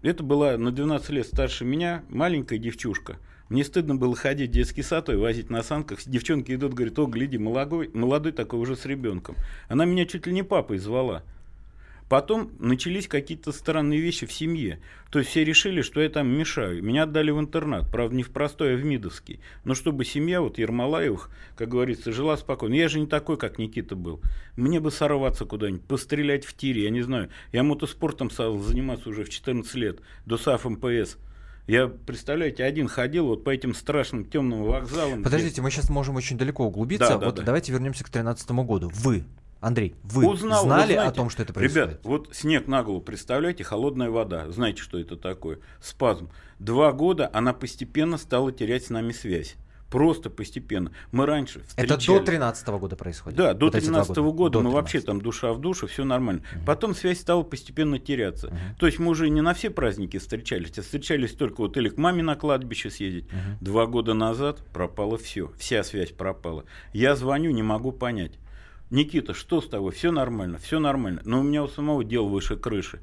это 0.02 0.24
была 0.24 0.57
на 0.57 0.72
12 0.72 1.10
лет 1.10 1.28
старше 1.28 1.66
меня 1.66 2.06
маленькая 2.07 2.57
девчушка. 2.57 3.18
Мне 3.50 3.66
стыдно 3.66 3.96
было 3.96 4.16
ходить 4.16 4.52
в 4.52 4.54
детский 4.54 4.81
сад 4.81 5.10
и 5.10 5.16
возить 5.16 5.50
на 5.50 5.62
санках. 5.62 6.00
Девчонки 6.06 6.56
идут, 6.56 6.74
говорят, 6.74 6.98
о, 7.00 7.06
гляди, 7.06 7.38
молодой, 7.38 7.92
молодой 7.94 8.31
такой 8.31 8.62
уже 8.62 8.78
с 8.78 8.86
ребенком. 8.86 9.36
Она 9.68 9.84
меня 9.84 10.06
чуть 10.06 10.25
ли 10.25 10.31
не 10.31 10.44
папой 10.44 10.78
звала. 10.78 11.24
Потом 12.10 12.52
начались 12.60 13.07
какие-то 13.07 13.52
странные 13.52 14.00
вещи 14.00 14.28
в 14.28 14.31
семье. 14.31 14.80
То 15.10 15.19
есть 15.19 15.31
все 15.31 15.44
решили, 15.44 15.81
что 15.81 16.02
я 16.02 16.10
там 16.10 16.28
мешаю. 16.28 16.84
Меня 16.84 17.04
отдали 17.04 17.31
в 17.31 17.40
интернат. 17.40 17.90
Правда, 17.90 18.16
не 18.16 18.22
в 18.22 18.30
простой, 18.30 18.75
а 18.75 18.78
в 18.78 18.86
МИДовский. 18.86 19.40
Но 19.63 19.74
чтобы 19.74 20.06
семья 20.06 20.42
вот 20.42 20.60
Ермолаевых, 20.60 21.31
как 21.56 21.69
говорится, 21.69 22.12
жила 22.12 22.38
спокойно. 22.38 22.75
Я 22.75 22.90
же 22.90 23.00
не 23.00 23.07
такой, 23.07 23.38
как 23.38 23.57
Никита 23.57 23.96
был. 23.96 24.22
Мне 24.56 24.80
бы 24.80 24.92
сорваться 24.92 25.46
куда-нибудь, 25.46 25.84
пострелять 25.84 26.46
в 26.46 26.56
тире, 26.56 26.84
я 26.84 26.90
не 26.92 27.02
знаю. 27.02 27.30
Я 27.52 27.63
мотоспортом 27.63 28.30
стал 28.30 28.57
заниматься 28.60 29.10
уже 29.10 29.24
в 29.24 29.30
14 29.30 29.74
лет, 29.75 30.00
до 30.25 30.38
САФ 30.38 30.66
МПС. 30.66 31.18
Я, 31.68 31.88
представляете, 31.88 32.63
один 32.63 32.88
ходил 32.88 33.26
вот 33.26 33.44
по 33.44 33.50
этим 33.50 33.74
страшным 33.74 34.26
темным 34.26 34.64
вокзалам. 34.64 35.24
Подождите, 35.24 35.64
мы 35.64 35.71
сейчас 35.71 35.90
можем 35.90 36.16
очень 36.16 36.38
далеко 36.38 36.66
углубиться. 36.68 37.09
Да, 37.09 37.18
да, 37.18 37.26
вот 37.26 37.35
да. 37.35 37.42
давайте 37.42 37.71
вернемся 37.71 38.04
к 38.04 38.12
2013 38.12 38.52
году. 38.52 38.92
Вы, 38.94 39.24
Андрей, 39.66 39.95
вы 40.04 40.28
Узнал, 40.28 40.62
вы 40.62 40.69
знали 40.69 40.94
о 40.94 40.98
знаете, 40.98 41.16
том, 41.16 41.30
что 41.31 41.42
это 41.42 41.52
происходит? 41.52 41.88
Ребят, 41.88 42.00
вот 42.04 42.30
снег 42.31 42.68
на 42.68 42.84
голову, 42.84 43.02
представляете, 43.02 43.64
холодная 43.64 44.12
вода. 44.12 44.48
Знаете, 44.52 44.80
что 44.80 45.00
это 45.00 45.18
такое? 45.18 45.57
Спазм. 45.81 46.30
Два 46.60 46.92
года 46.92 47.31
она 47.34 47.52
постепенно 47.52 48.19
стала 48.19 48.52
терять 48.52 48.86
с 48.86 48.90
нами 48.92 49.12
связь. 49.12 49.56
Просто 49.90 50.30
постепенно. 50.30 50.92
Мы 51.12 51.26
раньше 51.26 51.64
это 51.78 51.98
встречали... 51.98 52.19
до 52.19 52.26
13 52.26 52.68
года 52.68 52.95
происходит? 52.95 53.40
Да, 53.40 53.54
до 53.56 53.66
Вот 53.66 53.76
эти 53.76 53.86
два 53.86 54.04
13 54.04 54.18
года, 54.18 54.60
До 54.60 54.62
мы 54.62 54.69
вообще 54.69 55.00
13-го. 55.00 55.06
там 55.07 55.22
душа 55.22 55.52
в 55.52 55.60
душу, 55.60 55.88
все 55.88 56.04
нормально. 56.06 56.44
Потом 56.64 56.94
связь 56.94 57.19
стала 57.19 57.42
постепенно 57.42 57.98
теряться. 57.98 58.56
То 58.78 58.86
есть 58.86 59.00
мы 59.00 59.10
уже 59.10 59.30
не 59.30 59.42
на 59.42 59.56
все 59.56 59.72
праздники 59.72 60.18
встречались, 60.19 60.78
а 60.78 60.84
встречались 60.84 61.31
только 61.31 61.62
вот 61.62 61.76
или 61.78 61.90
к 61.90 61.98
маме 61.98 62.22
на 62.22 62.36
кладбище 62.36 62.92
съездить. 62.92 63.26
Два 63.62 63.88
года 63.88 64.14
назад 64.14 64.62
пропало 64.74 65.18
все, 65.18 65.52
вся 65.57 65.84
связь 65.84 66.12
пропала. 66.12 66.66
Я 66.94 67.16
звоню, 67.16 67.50
не 67.50 67.64
могу 67.64 67.92
понять. 67.92 68.34
Никита, 68.89 69.33
что 69.33 69.61
с 69.61 69.68
тобой? 69.68 69.92
Все 69.92 70.11
нормально, 70.11 70.59
все 70.59 70.80
нормально. 70.80 71.21
Но 71.25 71.39
у 71.39 71.44
меня 71.44 71.63
у 71.63 71.68
самого 71.68 72.04
дел 72.04 72.27
выше 72.27 72.56
крыши. 72.56 73.01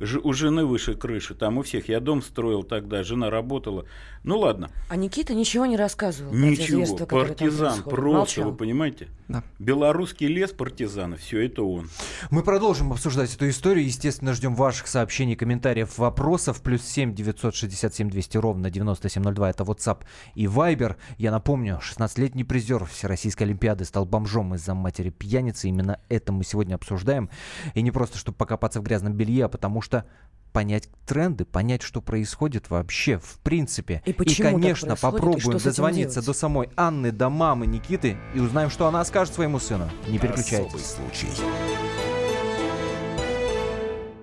Ж- 0.00 0.20
у 0.22 0.32
жены 0.32 0.64
выше 0.64 0.94
крыши, 0.94 1.34
там 1.34 1.58
у 1.58 1.62
всех. 1.62 1.88
Я 1.88 2.00
дом 2.00 2.22
строил 2.22 2.62
тогда, 2.62 3.02
жена 3.02 3.30
работала. 3.30 3.84
Ну 4.22 4.38
ладно, 4.38 4.70
А 4.88 4.96
Никита 4.96 5.34
ничего 5.34 5.66
не 5.66 5.76
рассказывал. 5.76 6.32
ничего, 6.34 6.96
там 6.96 7.06
партизан, 7.06 7.82
просто, 7.82 8.06
Молчал. 8.18 8.50
вы 8.50 8.56
понимаете? 8.56 9.08
Да. 9.28 9.42
Белорусский 9.58 10.26
лес 10.28 10.52
партизаны, 10.52 11.16
все 11.16 11.44
это 11.46 11.62
он. 11.62 11.88
Мы 12.30 12.42
продолжим 12.42 12.92
обсуждать 12.92 13.34
эту 13.34 13.48
историю. 13.48 13.84
Естественно, 13.84 14.32
ждем 14.34 14.54
ваших 14.54 14.86
сообщений, 14.88 15.36
комментариев, 15.36 15.98
вопросов. 15.98 16.62
Плюс 16.62 16.82
7 16.82 17.14
967 17.14 18.08
200 18.10 18.36
ровно 18.38 18.70
9702. 18.70 19.50
Это 19.50 19.64
WhatsApp 19.64 19.98
и 20.34 20.46
Viber. 20.46 20.96
Я 21.18 21.30
напомню, 21.30 21.80
16-летний 21.82 22.44
призер 22.44 22.84
Всероссийской 22.84 23.46
Олимпиады 23.46 23.84
стал 23.84 24.06
бомжом 24.06 24.54
из-за 24.54 24.74
матери 24.74 25.10
пьяницы. 25.10 25.68
Именно 25.68 26.00
это 26.08 26.32
мы 26.32 26.44
сегодня 26.44 26.74
обсуждаем. 26.76 27.30
И 27.74 27.82
не 27.82 27.90
просто, 27.90 28.18
чтобы 28.18 28.36
покопаться 28.38 28.80
в 28.80 28.82
грязном 28.84 29.12
белье, 29.14 29.44
а 29.44 29.48
потому 29.56 29.80
что 29.80 30.04
понять 30.52 30.88
тренды, 31.06 31.46
понять, 31.46 31.82
что 31.82 32.02
происходит 32.02 32.70
вообще 32.70 33.18
в 33.18 33.38
принципе. 33.40 34.02
И 34.04 34.12
почему 34.12 34.52
так 34.52 34.60
конечно, 34.60 34.92
и 34.92 34.96
попробуем 34.96 35.50
этим 35.50 35.58
дозвониться 35.58 36.24
до 36.24 36.32
самой 36.34 36.68
Анны, 36.76 37.10
до 37.10 37.30
мамы 37.30 37.66
Никиты 37.66 38.18
и 38.34 38.40
узнаем, 38.40 38.68
что 38.68 38.86
она 38.86 39.04
скажет 39.04 39.34
своему 39.34 39.58
сыну. 39.58 39.90
Не 40.08 40.18
переключайтесь. 40.18 40.68
Особый 40.68 40.82
случай. 40.82 41.28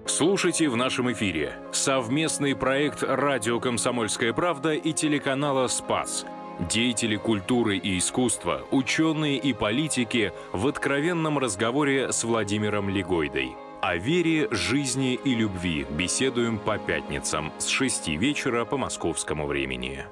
Слушайте 0.06 0.70
в 0.70 0.76
нашем 0.76 1.12
эфире 1.12 1.54
совместный 1.72 2.56
проект 2.56 3.02
«Радио 3.04 3.60
Комсомольская 3.60 4.34
правда» 4.34 4.74
и 4.74 4.94
телеканала 4.94 5.68
«Спас». 5.68 6.26
Деятели 6.70 7.16
культуры 7.16 7.78
и 7.78 7.98
искусства, 7.98 8.62
ученые 8.70 9.38
и 9.38 9.54
политики 9.54 10.32
в 10.52 10.68
откровенном 10.68 11.40
разговоре 11.40 12.12
с 12.12 12.24
Владимиром 12.24 12.90
Легойдой. 12.90 13.56
О 13.86 13.98
вере, 13.98 14.48
жизни 14.50 15.16
и 15.16 15.36
любви 15.36 15.86
беседуем 15.90 16.58
по 16.58 16.78
пятницам 16.78 17.52
с 17.58 17.68
6 17.68 18.08
вечера 18.08 18.64
по 18.64 18.78
московскому 18.78 19.46
времени. 19.46 20.06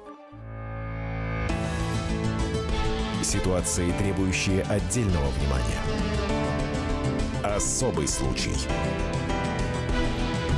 Ситуации, 3.22 3.90
требующие 3.92 4.60
отдельного 4.64 5.26
внимания. 5.30 5.80
Особый 7.42 8.08
случай. 8.08 8.52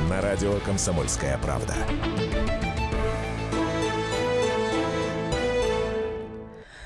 На 0.09 0.19
радио 0.19 0.59
«Комсомольская 0.65 1.37
правда». 1.37 1.73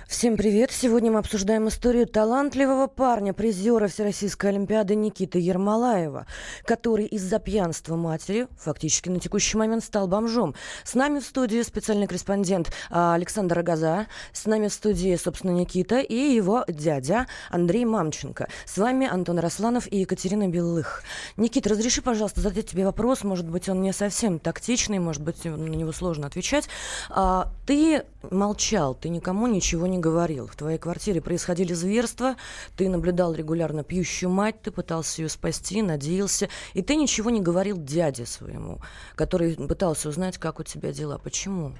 Всем 0.09 0.37
привет! 0.37 0.71
Сегодня 0.71 1.11
мы 1.11 1.19
обсуждаем 1.19 1.67
историю 1.67 2.07
талантливого 2.07 2.87
парня, 2.87 3.31
призера 3.31 3.87
Всероссийской 3.87 4.49
Олимпиады 4.49 4.95
Никиты 4.95 5.37
Ермолаева, 5.37 6.25
который 6.65 7.05
из-за 7.05 7.37
пьянства 7.37 7.95
матери 7.95 8.47
фактически 8.57 9.09
на 9.09 9.19
текущий 9.19 9.55
момент 9.55 9.83
стал 9.83 10.07
бомжом. 10.07 10.55
С 10.83 10.95
нами 10.95 11.19
в 11.19 11.23
студии 11.23 11.61
специальный 11.61 12.07
корреспондент 12.07 12.73
а, 12.89 13.13
Александр 13.13 13.59
Агаза, 13.59 14.07
с 14.33 14.47
нами 14.47 14.67
в 14.67 14.73
студии, 14.73 15.15
собственно, 15.15 15.51
Никита 15.51 15.99
и 15.99 16.15
его 16.15 16.65
дядя 16.67 17.27
Андрей 17.51 17.85
Мамченко. 17.85 18.49
С 18.65 18.79
вами 18.79 19.07
Антон 19.07 19.37
Росланов 19.37 19.87
и 19.91 19.99
Екатерина 19.99 20.47
Белых. 20.47 21.03
Никита, 21.37 21.69
разреши, 21.69 22.01
пожалуйста, 22.01 22.41
задать 22.41 22.67
тебе 22.67 22.83
вопрос, 22.83 23.23
может 23.23 23.47
быть, 23.47 23.69
он 23.69 23.83
не 23.83 23.93
совсем 23.93 24.39
тактичный, 24.39 24.97
может 24.97 25.21
быть, 25.21 25.45
на 25.45 25.55
него 25.55 25.91
сложно 25.91 26.25
отвечать. 26.25 26.67
А, 27.11 27.51
ты 27.67 28.05
молчал, 28.31 28.95
ты 28.95 29.09
никому 29.09 29.45
ничего 29.45 29.85
не 29.85 29.98
говорил 29.99 30.29
говорил. 30.29 30.47
В 30.47 30.55
твоей 30.55 30.77
квартире 30.77 31.21
происходили 31.21 31.73
зверства, 31.73 32.35
ты 32.75 32.89
наблюдал 32.89 33.33
регулярно 33.33 33.83
пьющую 33.83 34.29
мать, 34.29 34.61
ты 34.61 34.71
пытался 34.71 35.21
ее 35.21 35.29
спасти, 35.29 35.81
надеялся, 35.81 36.49
и 36.73 36.81
ты 36.81 36.95
ничего 36.95 37.29
не 37.29 37.41
говорил 37.41 37.77
дяде 37.77 38.25
своему, 38.25 38.79
который 39.15 39.55
пытался 39.55 40.09
узнать, 40.09 40.37
как 40.37 40.59
у 40.59 40.63
тебя 40.63 40.91
дела. 40.91 41.17
Почему? 41.17 41.73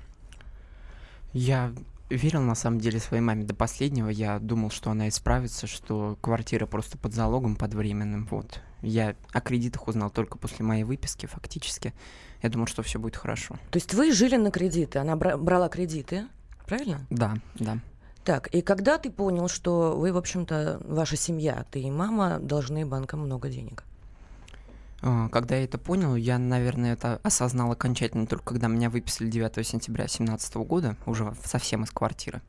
Я 1.34 1.74
верил 2.10 2.42
на 2.42 2.56
самом 2.56 2.80
деле 2.80 3.00
своей 3.00 3.22
маме 3.22 3.44
до 3.44 3.54
последнего. 3.54 4.10
Я 4.10 4.40
думал, 4.40 4.72
что 4.72 4.90
она 4.90 5.10
исправится, 5.10 5.68
что 5.68 6.18
квартира 6.22 6.66
просто 6.66 6.98
под 6.98 7.14
залогом, 7.14 7.56
под 7.56 7.74
временным. 7.74 8.26
Вот. 8.32 8.62
Я 8.82 9.16
о 9.32 9.42
кредитах 9.42 9.88
узнал 9.88 10.10
только 10.10 10.38
после 10.38 10.66
моей 10.66 10.84
выписки, 10.84 11.28
фактически. 11.28 11.94
Я 12.42 12.50
думал, 12.50 12.68
что 12.68 12.82
все 12.82 12.98
будет 12.98 13.16
хорошо. 13.16 13.56
То 13.70 13.78
есть 13.78 13.94
вы 13.94 14.12
жили 14.12 14.38
на 14.38 14.50
кредиты, 14.50 15.00
она 15.00 15.16
брала 15.16 15.70
кредиты, 15.70 16.26
правильно? 16.66 17.06
Да, 17.10 17.36
да. 17.56 17.80
Так, 18.30 18.46
и 18.50 18.62
когда 18.62 19.00
ты 19.00 19.10
понял, 19.10 19.48
что 19.48 19.98
вы, 19.98 20.14
в 20.14 20.18
общем-то, 20.18 20.82
ваша 20.86 21.16
семья, 21.16 21.66
ты 21.72 21.80
и 21.80 21.90
мама 21.90 22.38
должны 22.38 22.86
банкам 22.86 23.22
много 23.22 23.50
денег? 23.50 23.84
А, 25.02 25.30
когда 25.30 25.56
я 25.56 25.64
это 25.64 25.80
понял, 25.80 26.16
я, 26.16 26.38
наверное, 26.38 26.94
это 26.94 27.20
осознал 27.24 27.72
окончательно 27.72 28.28
только 28.28 28.54
когда 28.54 28.68
меня 28.68 28.92
выписали 28.92 29.32
9 29.32 29.66
сентября 29.66 30.04
2017 30.04 30.56
года, 30.58 30.96
уже 31.08 31.34
совсем 31.44 31.86
из 31.86 31.90
квартиры. 31.90 32.44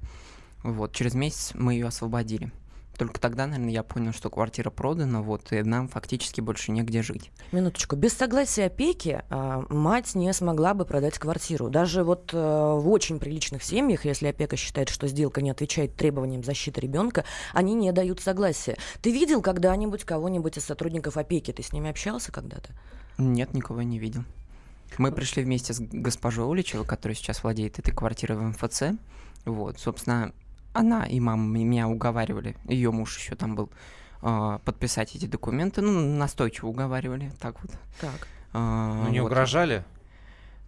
Вот, 0.62 0.92
через 0.92 1.14
месяц 1.14 1.52
мы 1.54 1.72
ее 1.72 1.86
освободили. 1.86 2.52
Только 3.00 3.18
тогда, 3.18 3.46
наверное, 3.46 3.72
я 3.72 3.82
понял, 3.82 4.12
что 4.12 4.28
квартира 4.28 4.68
продана, 4.68 5.22
вот, 5.22 5.54
и 5.54 5.62
нам 5.62 5.88
фактически 5.88 6.42
больше 6.42 6.70
негде 6.70 7.00
жить. 7.00 7.30
Минуточку. 7.50 7.96
Без 7.96 8.12
согласия 8.12 8.66
опеки 8.66 9.22
а, 9.30 9.64
мать 9.70 10.14
не 10.14 10.30
смогла 10.34 10.74
бы 10.74 10.84
продать 10.84 11.18
квартиру. 11.18 11.70
Даже 11.70 12.04
вот 12.04 12.32
а, 12.34 12.76
в 12.76 12.86
очень 12.90 13.18
приличных 13.18 13.62
семьях, 13.62 14.04
если 14.04 14.26
опека 14.26 14.56
считает, 14.56 14.90
что 14.90 15.08
сделка 15.08 15.40
не 15.40 15.48
отвечает 15.48 15.96
требованиям 15.96 16.44
защиты 16.44 16.82
ребенка, 16.82 17.24
они 17.54 17.72
не 17.72 17.90
дают 17.90 18.20
согласия. 18.20 18.76
Ты 19.00 19.12
видел 19.12 19.40
когда-нибудь 19.40 20.04
кого-нибудь 20.04 20.58
из 20.58 20.66
сотрудников 20.66 21.16
опеки? 21.16 21.54
Ты 21.54 21.62
с 21.62 21.72
ними 21.72 21.88
общался 21.88 22.30
когда-то? 22.30 22.68
Нет, 23.16 23.54
никого 23.54 23.80
не 23.80 23.98
видел. 23.98 24.24
Мы 24.98 25.10
пришли 25.10 25.42
вместе 25.42 25.72
с 25.72 25.80
госпожой 25.80 26.44
Уличевой, 26.44 26.84
которая 26.84 27.16
сейчас 27.16 27.42
владеет 27.44 27.78
этой 27.78 27.94
квартирой 27.94 28.36
в 28.36 28.42
МФЦ. 28.42 28.82
Вот, 29.46 29.80
собственно, 29.80 30.34
она 30.72 31.04
и 31.04 31.20
мама 31.20 31.46
меня 31.46 31.88
уговаривали, 31.88 32.56
ее 32.64 32.90
муж 32.90 33.18
еще 33.18 33.34
там 33.34 33.56
был, 33.56 33.70
э, 34.22 34.58
подписать 34.64 35.14
эти 35.16 35.26
документы. 35.26 35.80
Ну, 35.80 36.16
настойчиво 36.16 36.68
уговаривали, 36.68 37.32
так 37.40 37.60
вот. 37.62 37.70
Так. 38.00 38.28
Э, 38.52 39.02
ну, 39.04 39.10
не 39.10 39.20
вот. 39.20 39.26
угрожали? 39.26 39.84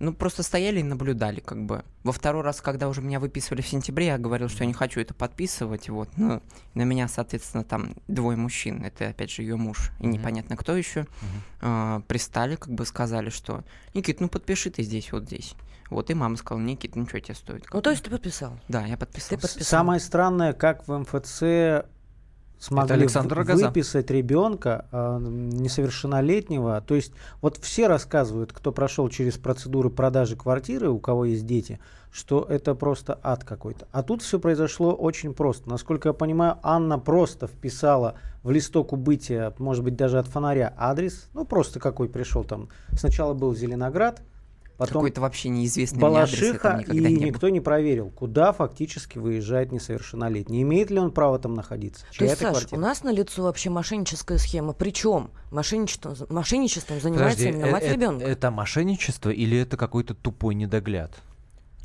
Ну, 0.02 0.12
просто 0.12 0.42
стояли 0.42 0.80
и 0.80 0.82
наблюдали, 0.82 1.38
как 1.38 1.64
бы. 1.64 1.84
Во 2.02 2.10
второй 2.10 2.42
раз, 2.42 2.60
когда 2.60 2.88
уже 2.88 3.00
меня 3.00 3.20
выписывали 3.20 3.62
в 3.62 3.68
сентябре, 3.68 4.06
я 4.06 4.18
говорил, 4.18 4.48
что 4.48 4.64
я 4.64 4.66
не 4.66 4.72
хочу 4.72 5.00
это 5.00 5.14
подписывать, 5.14 5.88
вот. 5.88 6.08
Ну, 6.16 6.42
на 6.74 6.82
меня, 6.82 7.06
соответственно, 7.06 7.62
там 7.62 7.94
двое 8.08 8.36
мужчин, 8.36 8.84
это, 8.84 9.10
опять 9.10 9.30
же, 9.30 9.42
ее 9.42 9.54
муж, 9.54 9.92
и 10.00 10.02
mm-hmm. 10.02 10.06
непонятно 10.08 10.56
кто 10.56 10.76
еще, 10.76 11.00
mm-hmm. 11.02 11.98
э, 12.00 12.02
пристали, 12.08 12.56
как 12.56 12.72
бы 12.72 12.84
сказали, 12.84 13.30
что, 13.30 13.62
Никит, 13.94 14.20
ну, 14.20 14.28
подпиши 14.28 14.70
ты 14.70 14.82
здесь, 14.82 15.12
вот 15.12 15.22
здесь. 15.24 15.54
Вот 15.90 16.10
и 16.10 16.14
мама 16.14 16.36
сказала, 16.36 16.62
Никит, 16.62 16.96
ну 16.96 17.06
что 17.06 17.20
тебе 17.20 17.34
стоит? 17.34 17.64
Ну, 17.72 17.80
то 17.80 17.90
есть 17.90 18.04
ты 18.04 18.10
подписал? 18.10 18.52
Да, 18.68 18.84
я 18.86 18.96
подписал. 18.96 19.36
Ты 19.36 19.42
подписал. 19.42 19.64
Самое 19.64 20.00
странное, 20.00 20.52
как 20.52 20.86
в 20.88 20.98
МФЦ 20.98 21.84
смогли 22.62 23.08
выписать 23.08 24.10
ребенка 24.10 24.86
э, 24.92 25.18
несовершеннолетнего. 25.20 26.80
То 26.80 26.94
есть 26.94 27.12
вот 27.40 27.56
все 27.56 27.88
рассказывают, 27.88 28.52
кто 28.52 28.70
прошел 28.70 29.08
через 29.08 29.36
процедуры 29.36 29.90
продажи 29.90 30.36
квартиры, 30.36 30.88
у 30.88 31.00
кого 31.00 31.24
есть 31.24 31.44
дети, 31.44 31.80
что 32.12 32.46
это 32.48 32.76
просто 32.76 33.18
ад 33.22 33.42
какой-то. 33.42 33.88
А 33.90 34.04
тут 34.04 34.22
все 34.22 34.38
произошло 34.38 34.92
очень 34.92 35.34
просто. 35.34 35.68
Насколько 35.68 36.10
я 36.10 36.12
понимаю, 36.12 36.58
Анна 36.62 37.00
просто 37.00 37.48
вписала 37.48 38.14
в 38.44 38.50
листок 38.52 38.92
убытия, 38.92 39.52
может 39.58 39.82
быть, 39.82 39.96
даже 39.96 40.20
от 40.20 40.28
фонаря 40.28 40.72
адрес, 40.76 41.28
ну 41.34 41.44
просто 41.44 41.80
какой 41.80 42.08
пришел 42.08 42.44
там. 42.44 42.68
Сначала 42.96 43.34
был 43.34 43.56
Зеленоград, 43.56 44.22
Потом 44.76 44.94
Какой-то 45.02 45.20
вообще 45.20 45.48
неизвестный 45.48 46.00
Балашиха, 46.00 46.76
адрес, 46.76 46.88
и 46.88 47.00
не 47.00 47.14
никто 47.26 47.48
не 47.48 47.60
проверил, 47.60 48.10
куда 48.10 48.52
фактически 48.52 49.18
выезжает 49.18 49.70
несовершеннолетний. 49.70 50.62
Имеет 50.62 50.90
ли 50.90 50.98
он 50.98 51.12
право 51.12 51.38
там 51.38 51.54
находиться? 51.54 52.04
То 52.16 52.24
есть, 52.24 52.38
Саш, 52.38 52.66
у 52.72 52.76
нас 52.76 53.04
на 53.04 53.12
лицо 53.12 53.42
вообще 53.42 53.70
мошенническая 53.70 54.38
схема. 54.38 54.72
Причем 54.72 55.30
мошенничеством, 55.50 56.16
мошенничеством 56.30 57.00
занимается 57.00 57.38
Подожди, 57.38 57.58
именно 57.58 57.72
мать 57.72 57.84
э- 57.84 57.92
ребенка. 57.92 58.24
Это 58.24 58.50
мошенничество 58.50 59.30
или 59.30 59.58
это 59.58 59.76
какой-то 59.76 60.14
тупой 60.14 60.54
недогляд? 60.54 61.12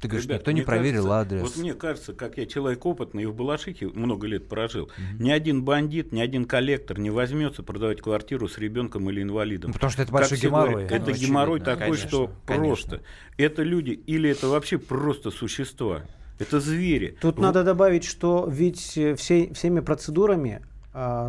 Ты 0.01 0.08
говоришь, 0.08 0.25
Ребят, 0.25 0.39
никто 0.42 0.51
не 0.51 0.62
проверил 0.62 1.06
кажется, 1.06 1.20
адрес. 1.20 1.42
Вот 1.42 1.58
мне 1.58 1.74
кажется, 1.74 2.13
как 2.13 2.38
я 2.38 2.46
человек 2.46 2.86
опытный 2.86 3.24
и 3.24 3.25
в 3.25 3.34
Балашихе 3.34 3.88
много 3.88 4.27
лет 4.27 4.48
прожил, 4.48 4.86
mm-hmm. 4.86 5.24
ни 5.24 5.32
один 5.32 5.63
бандит, 5.63 6.12
ни 6.12 6.22
один 6.22 6.46
коллектор 6.46 7.00
не 7.00 7.10
возьмется 7.10 7.63
продавать 7.63 8.01
квартиру 8.01 8.48
с 8.48 8.60
ребенком 8.60 9.10
или 9.10 9.24
инвалидом. 9.24 9.72
Ну, 9.72 9.74
потому 9.74 9.92
что 9.92 10.04
это 10.04 10.12
большой 10.12 10.38
геморрой. 10.38 10.86
Говорят, 10.86 11.08
это 11.08 11.12
геморрой 11.13 11.60
такой, 11.60 11.86
конечно, 11.86 12.08
что 12.08 12.32
конечно. 12.46 12.68
просто. 12.68 13.01
Это 13.38 13.63
люди 13.63 13.92
или 13.92 14.30
это 14.30 14.48
вообще 14.48 14.77
просто 14.77 15.32
существа. 15.32 16.04
Это 16.38 16.60
звери. 16.60 17.18
Тут 17.20 17.38
вот. 17.38 17.42
надо 17.42 17.63
добавить, 17.63 18.04
что 18.04 18.48
ведь 18.48 18.96
э, 18.98 19.16
все, 19.16 19.51
всеми 19.54 19.80
процедурами 19.80 20.62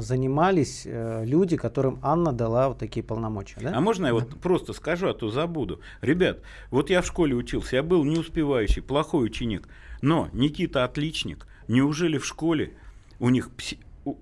занимались 0.01 0.85
э, 0.87 1.25
люди, 1.27 1.57
которым 1.57 1.99
Анна 2.03 2.33
дала 2.33 2.69
вот 2.69 2.79
такие 2.79 3.05
полномочия. 3.05 3.61
Да? 3.61 3.73
А 3.75 3.81
можно 3.81 4.07
я 4.07 4.15
вот 4.15 4.41
просто 4.41 4.73
скажу, 4.73 5.09
а 5.09 5.15
то 5.15 5.29
забуду. 5.29 5.81
Ребят, 6.01 6.39
вот 6.71 6.89
я 6.89 7.03
в 7.03 7.07
школе 7.07 7.35
учился, 7.35 7.77
я 7.77 7.83
был 7.83 8.03
не 8.05 8.17
успевающий, 8.17 8.81
плохой 8.81 9.27
ученик, 9.27 9.69
но 10.01 10.29
Никита 10.33 10.85
отличник. 10.85 11.47
Неужели 11.69 12.17
в 12.17 12.25
школе 12.25 12.73
у 13.21 13.29
них 13.29 13.51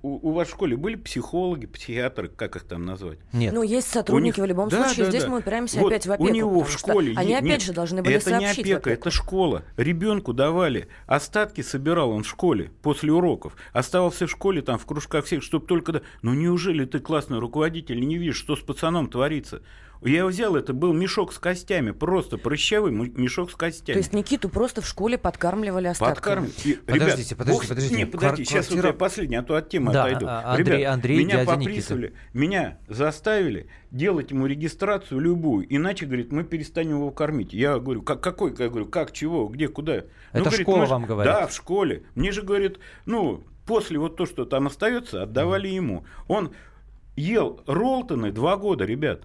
у, 0.03 0.29
у 0.29 0.33
вас 0.33 0.49
в 0.49 0.51
школе 0.53 0.77
были 0.77 0.97
психологи, 0.97 1.67
психиатры, 1.67 2.29
как 2.29 2.57
их 2.57 2.65
там 2.65 2.85
назвать? 2.85 3.19
Нет. 3.33 3.53
Ну, 3.53 3.63
есть 3.63 3.89
сотрудники 3.89 4.39
них... 4.39 4.47
в 4.47 4.49
любом 4.49 4.69
да, 4.69 4.85
случае. 4.85 5.07
Да, 5.07 5.11
Здесь 5.11 5.25
да. 5.25 5.31
мы 5.31 5.39
упираемся 5.39 5.79
вот 5.81 5.89
опять 5.89 6.07
в 6.07 6.13
опеку. 6.13 6.29
У 6.29 6.33
него 6.33 6.63
в 6.63 6.71
школе... 6.71 7.15
Они 7.17 7.35
опять 7.35 7.45
нет, 7.45 7.63
же 7.63 7.73
должны 7.73 8.03
были 8.03 8.17
это 8.17 8.31
сообщить 8.31 8.65
не 8.65 8.73
опека, 8.73 8.91
это 8.91 9.11
школа. 9.11 9.65
Ребенку 9.77 10.33
давали, 10.33 10.89
остатки 11.07 11.61
собирал 11.61 12.11
он 12.11 12.23
в 12.23 12.29
школе 12.29 12.71
после 12.83 13.13
уроков. 13.13 13.57
Оставался 13.73 14.27
в 14.27 14.31
школе, 14.31 14.63
там, 14.63 14.79
в 14.79 14.87
кружках 14.87 15.25
всех, 15.25 15.43
чтобы 15.43 15.67
только... 15.67 16.03
Ну, 16.23 16.35
неужели 16.35 16.85
ты 16.85 17.01
классный 17.01 17.39
руководитель 17.39 18.01
не 18.01 18.19
видишь, 18.19 18.37
что 18.37 18.57
с 18.57 18.61
пацаном 18.61 19.09
творится? 19.09 19.63
Я 20.07 20.27
взял, 20.27 20.57
это 20.57 20.73
был 20.73 20.93
мешок 20.93 21.33
с 21.33 21.39
костями, 21.39 21.91
просто 21.91 22.39
прыщавый 22.39 22.93
мешок 22.93 23.51
с 23.51 23.55
костями. 23.55 23.95
То 23.95 23.99
есть 23.99 24.13
Никиту 24.13 24.49
просто 24.49 24.81
в 24.81 24.87
школе 24.87 25.19
подкармливали 25.19 25.89
остатками? 25.89 26.47
Подкармливали. 26.47 26.81
Подождите, 26.87 27.37
подождите, 27.37 27.61
бог... 27.61 27.69
подождите. 27.69 27.97
Не, 27.97 28.05
подожди, 28.07 28.45
Квартира... 28.45 28.63
сейчас 28.63 28.71
вот 28.75 28.85
я 28.85 28.93
последний, 28.93 29.37
а 29.37 29.43
то 29.43 29.57
от 29.57 29.69
темы 29.69 29.93
да, 29.93 30.05
отойду. 30.05 30.27
А, 30.29 30.55
Андрей, 30.55 30.79
Ребят, 30.79 30.95
Андрей, 30.95 31.25
меня 31.25 31.45
поприсывали, 31.45 32.15
меня 32.33 32.79
заставили 32.89 33.69
делать 33.91 34.31
ему 34.31 34.47
регистрацию 34.47 35.21
любую, 35.21 35.67
иначе, 35.75 36.07
говорит, 36.07 36.33
мы 36.33 36.45
перестанем 36.45 36.97
его 36.97 37.11
кормить. 37.11 37.53
Я 37.53 37.79
говорю, 37.79 38.03
как, 38.03 38.21
какой, 38.21 38.55
я 38.59 38.69
говорю, 38.69 38.87
как, 38.87 39.13
чего, 39.13 39.49
где, 39.49 39.69
куда? 39.69 39.97
Это 39.97 40.07
ну, 40.33 40.45
говорит, 40.45 40.61
школа 40.61 40.77
мы, 40.79 40.87
вам 40.87 41.05
говорит? 41.05 41.33
Да, 41.33 41.47
в 41.47 41.53
школе. 41.53 42.05
Мне 42.15 42.33
же, 42.33 42.43
говорит, 42.43 42.79
ну, 43.07 43.43
после 43.67 43.99
вот 43.99 44.17
то, 44.17 44.27
что 44.27 44.45
там 44.45 44.67
остается, 44.67 45.23
отдавали 45.23 45.69
mm. 45.71 45.75
ему. 45.75 46.05
Он 46.29 46.53
ел 47.17 47.63
Ролтоны 47.67 48.33
два 48.33 48.57
года, 48.57 48.85
ребят. 48.85 49.23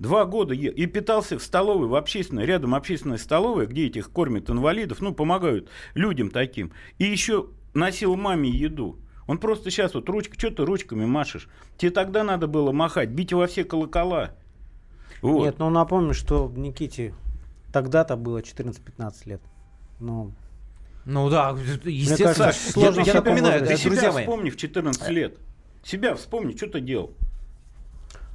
Два 0.00 0.24
года 0.24 0.54
ел. 0.54 0.72
И 0.72 0.86
питался 0.86 1.38
в 1.38 1.42
столовой, 1.42 1.86
в 1.86 1.94
общественной, 1.94 2.46
рядом 2.46 2.74
общественная 2.74 3.18
столовая, 3.18 3.66
где 3.66 3.86
этих 3.86 4.10
кормят 4.10 4.48
инвалидов, 4.48 5.02
ну, 5.02 5.12
помогают 5.14 5.68
людям 5.94 6.30
таким. 6.30 6.72
И 6.96 7.04
еще 7.04 7.48
носил 7.74 8.16
маме 8.16 8.48
еду. 8.48 8.98
Он 9.26 9.36
просто 9.36 9.70
сейчас 9.70 9.92
вот 9.92 10.08
ручка, 10.08 10.38
что 10.38 10.50
ты 10.50 10.64
ручками 10.64 11.04
машешь? 11.04 11.48
Тебе 11.76 11.90
тогда 11.90 12.24
надо 12.24 12.46
было 12.46 12.72
махать, 12.72 13.10
бить 13.10 13.34
во 13.34 13.46
все 13.46 13.62
колокола. 13.62 14.30
Вот. 15.20 15.44
Нет, 15.44 15.58
ну 15.58 15.68
напомню, 15.68 16.14
что 16.14 16.50
Никите 16.56 17.14
тогда-то 17.70 18.16
было 18.16 18.38
14-15 18.38 19.14
лет. 19.26 19.42
Ну, 20.00 20.32
ну 21.04 21.28
да, 21.28 21.54
естественно. 21.84 22.30
Мне 22.30 22.34
кажется, 22.36 22.72
сложно 22.72 23.00
я, 23.00 23.06
я 23.06 23.14
напоминаю, 23.14 23.66
ты 23.66 23.76
себя 23.76 24.12
мои. 24.12 24.22
вспомни 24.22 24.48
в 24.48 24.56
14 24.56 25.08
лет. 25.10 25.36
Себя 25.84 26.14
вспомни, 26.14 26.56
что 26.56 26.68
ты 26.68 26.80
делал. 26.80 27.12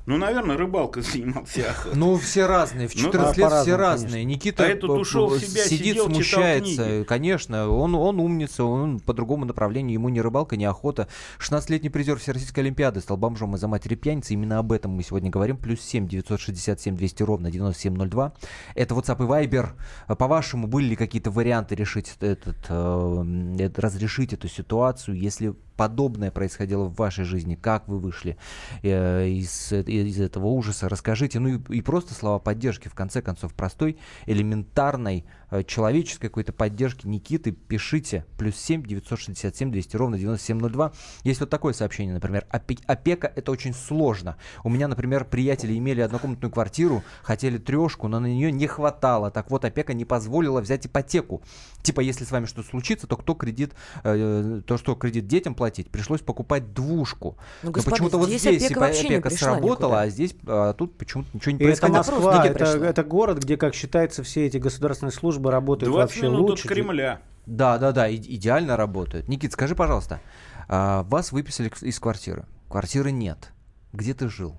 Ну, 0.06 0.18
наверное, 0.18 0.56
рыбалка 0.56 1.02
занимался. 1.02 1.74
Ну, 1.94 2.18
все 2.18 2.46
разные. 2.46 2.88
В 2.88 2.94
14 2.94 3.38
ну, 3.38 3.44
лет 3.44 3.62
все 3.62 3.76
разные. 3.76 4.12
Конечно. 4.12 4.30
Никита 4.30 4.64
а 4.64 4.68
этот 4.68 4.90
ушел 4.90 5.30
в 5.30 5.40
себя, 5.40 5.64
сидит, 5.64 5.88
сидел, 5.88 6.06
смущается. 6.06 7.06
Конечно, 7.08 7.70
он, 7.70 7.96
он 7.96 8.20
умница, 8.20 8.64
он 8.64 9.00
по 9.00 9.14
другому 9.14 9.46
направлению, 9.46 9.94
ему 9.94 10.10
ни 10.10 10.20
рыбалка, 10.20 10.58
ни 10.58 10.64
охота. 10.64 11.08
16-летний 11.40 11.90
призер 11.90 12.18
Всероссийской 12.18 12.64
Олимпиады 12.64 13.02
стал 13.02 13.18
бомжом 13.18 13.56
из-за 13.56 13.68
матери 13.68 13.96
пьяницы. 13.96 14.34
Именно 14.34 14.60
об 14.60 14.72
этом 14.72 14.92
мы 14.92 15.04
сегодня 15.04 15.30
говорим. 15.30 15.58
Плюс 15.58 15.82
7 15.82 16.08
967 16.08 16.96
200 16.96 17.24
ровно 17.24 17.52
9702. 17.52 18.34
Это 18.76 18.94
WhatsApp 18.94 19.24
и 19.24 19.48
Viber. 19.48 19.70
По-вашему, 20.16 20.68
были 20.68 20.90
ли 20.90 20.96
какие-то 20.96 21.32
варианты 21.32 21.76
решить 21.76 22.14
этот, 22.20 22.58
э, 22.70 23.70
разрешить 23.78 24.34
эту 24.34 24.48
ситуацию, 24.48 25.18
если 25.18 25.56
подобное 25.76 26.32
происходило 26.32 26.86
в 26.86 26.96
вашей 26.96 27.26
жизни, 27.26 27.56
как 27.56 27.88
вы 27.88 28.00
вышли 28.00 28.38
э, 28.84 29.28
из, 29.28 29.72
из 29.72 30.20
этого 30.20 30.48
ужаса, 30.48 30.90
расскажите. 30.90 31.40
Ну 31.40 31.50
и, 31.50 31.78
и 31.78 31.82
просто 31.82 32.14
слова 32.14 32.40
поддержки, 32.40 32.88
в 32.88 32.96
конце 32.96 33.22
концов, 33.22 33.54
простой, 33.54 33.98
элементарной 34.26 35.26
человеческой 35.64 36.28
какой-то 36.28 36.54
поддержки 36.54 37.08
Никиты, 37.08 37.52
пишите. 37.52 38.26
Плюс 38.38 38.56
7 38.56 38.84
967 38.84 39.72
200 39.72 39.96
ровно 39.96 40.18
9702. 40.18 40.92
Есть 41.24 41.40
вот 41.40 41.50
такое 41.50 41.74
сообщение, 41.74 42.14
например. 42.14 42.46
Опека 42.50 43.32
это 43.36 43.52
очень 43.52 43.74
сложно. 43.74 44.38
У 44.64 44.70
меня, 44.70 44.88
например, 44.88 45.26
приятели 45.26 45.78
имели 45.78 46.02
однокомнатную 46.02 46.52
квартиру, 46.52 47.04
хотели 47.24 47.58
трешку, 47.58 48.08
но 48.08 48.20
на 48.20 48.28
нее 48.28 48.52
не 48.52 48.68
хватало. 48.68 49.32
Так 49.32 49.52
вот, 49.52 49.66
опека 49.66 49.94
не 49.94 50.06
позволила 50.06 50.62
взять 50.62 50.88
ипотеку. 50.88 51.42
Типа, 51.82 52.02
если 52.02 52.26
с 52.26 52.32
вами 52.32 52.46
что-то 52.46 52.68
случится, 52.68 53.08
то 53.08 53.16
кто 53.16 53.36
кредит, 53.36 53.74
э, 54.04 54.62
то 54.66 54.78
что 54.78 54.96
кредит 54.96 55.28
детям 55.28 55.54
платить, 55.54 55.90
пришлось 55.90 56.22
покупать 56.22 56.74
двушку. 56.74 57.38
Ну, 57.64 57.72
но 57.76 57.84
почему-то 57.84 58.18
вот 58.18 58.30
здесь 58.30 58.46
опека, 58.46 58.86
опека 58.88 59.30
сработала, 59.30 59.92
никуда. 59.92 60.02
а 60.02 60.10
здесь 60.10 60.36
а 60.48 60.74
тут 60.74 60.98
почему-то 60.98 61.30
ничего 61.34 61.52
не 61.52 61.58
происходило. 61.60 62.02
Это 62.02 62.12
Москва, 62.12 62.46
это, 62.46 62.66
это 62.66 63.04
город, 63.04 63.40
где, 63.40 63.58
как 63.58 63.76
считается, 63.76 64.24
все 64.24 64.46
эти 64.46 64.58
государственные 64.58 65.12
службы 65.12 65.45
службы 65.46 65.52
работают 65.52 65.94
20 65.94 66.16
вообще 66.16 66.28
минут 66.28 66.50
лучше. 66.50 66.68
от 66.68 66.74
Кремля. 66.74 67.22
Да, 67.46 67.78
да, 67.78 67.92
да, 67.92 68.14
идеально 68.14 68.76
работают. 68.76 69.28
Никит, 69.28 69.54
скажи, 69.54 69.76
пожалуйста, 69.76 70.20
а, 70.68 71.04
вас 71.04 71.32
выписали 71.32 71.72
из 71.82 72.00
квартиры. 72.00 72.46
Квартиры 72.70 73.12
нет. 73.12 73.52
Где 73.94 74.14
ты 74.14 74.30
жил? 74.30 74.56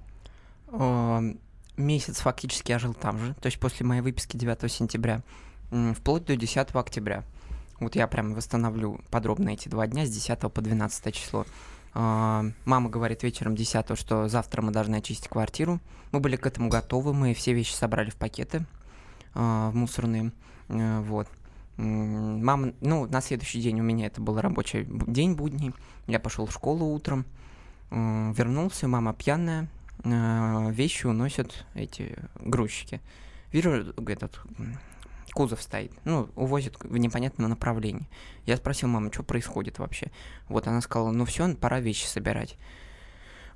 Месяц 1.76 2.20
фактически 2.20 2.72
я 2.72 2.78
жил 2.78 2.94
там 2.94 3.18
же, 3.18 3.34
то 3.34 3.46
есть 3.46 3.60
после 3.60 3.84
моей 3.84 4.00
выписки 4.00 4.36
9 4.36 4.70
сентября, 4.72 5.22
вплоть 5.94 6.24
до 6.24 6.34
10 6.34 6.74
октября. 6.74 7.22
Вот 7.80 7.96
я 7.96 8.06
прям 8.06 8.34
восстановлю 8.34 9.00
подробно 9.10 9.50
эти 9.50 9.68
два 9.68 9.86
дня 9.86 10.06
с 10.06 10.10
10 10.10 10.50
по 10.50 10.62
12 10.62 11.14
число. 11.14 11.44
А, 11.92 12.46
мама 12.64 12.88
говорит 12.88 13.22
вечером 13.22 13.54
10, 13.54 13.98
что 13.98 14.28
завтра 14.28 14.62
мы 14.62 14.72
должны 14.72 14.96
очистить 14.96 15.28
квартиру. 15.28 15.80
Мы 16.12 16.20
были 16.20 16.36
к 16.36 16.46
этому 16.46 16.70
готовы, 16.70 17.12
мы 17.12 17.34
все 17.34 17.52
вещи 17.52 17.74
собрали 17.74 18.08
в 18.08 18.16
пакеты 18.16 18.64
э, 19.36 19.70
мусорные, 19.72 20.32
э, 20.68 21.00
вот. 21.00 21.28
Мама, 21.76 22.72
ну, 22.80 23.06
на 23.06 23.20
следующий 23.20 23.60
день 23.60 23.80
у 23.80 23.82
меня 23.82 24.06
это 24.06 24.20
был 24.22 24.40
рабочий 24.40 24.86
день 25.06 25.34
будний, 25.34 25.74
я 26.06 26.18
пошел 26.18 26.46
в 26.46 26.52
школу 26.52 26.86
утром, 26.86 27.26
э, 27.90 28.32
вернулся, 28.34 28.88
мама 28.88 29.12
пьяная, 29.12 29.68
э, 30.02 30.70
вещи 30.72 31.06
уносят 31.06 31.66
эти 31.74 32.16
грузчики. 32.36 33.00
Вижу, 33.52 33.92
этот 34.06 34.40
кузов 35.32 35.60
стоит, 35.60 35.92
ну, 36.04 36.30
увозит 36.34 36.76
в 36.80 36.96
непонятном 36.96 37.50
направлении. 37.50 38.08
Я 38.46 38.56
спросил 38.56 38.88
маму, 38.88 39.12
что 39.12 39.22
происходит 39.22 39.78
вообще. 39.78 40.10
Вот 40.48 40.66
она 40.66 40.80
сказала, 40.80 41.10
ну 41.10 41.26
все, 41.26 41.54
пора 41.54 41.80
вещи 41.80 42.06
собирать. 42.06 42.56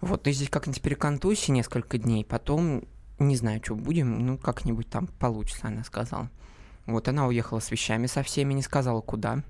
Вот, 0.03 0.25
ты 0.25 0.33
здесь 0.33 0.51
как-нибудь 0.51 0.83
перекантуйся 0.83 1.53
несколько 1.53 1.97
дней, 1.97 2.25
потом 2.25 2.85
не 3.21 3.37
знаю, 3.37 3.61
что 3.63 3.77
будем, 3.77 4.27
ну, 4.27 4.39
как-нибудь 4.39 4.89
там 4.89 5.07
получится, 5.07 5.69
она 5.69 5.85
сказала. 5.85 6.31
Вот 6.87 7.07
она 7.09 7.27
уехала 7.27 7.61
с 7.61 7.71
вещами 7.71 8.07
со 8.07 8.23
всеми, 8.23 8.55
не 8.55 8.63
сказала 8.63 9.01
куда. 9.01 9.43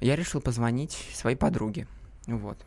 Я 0.00 0.16
решил 0.16 0.40
позвонить 0.40 0.92
своей 1.12 1.36
подруге. 1.36 1.86
Вот. 2.26 2.58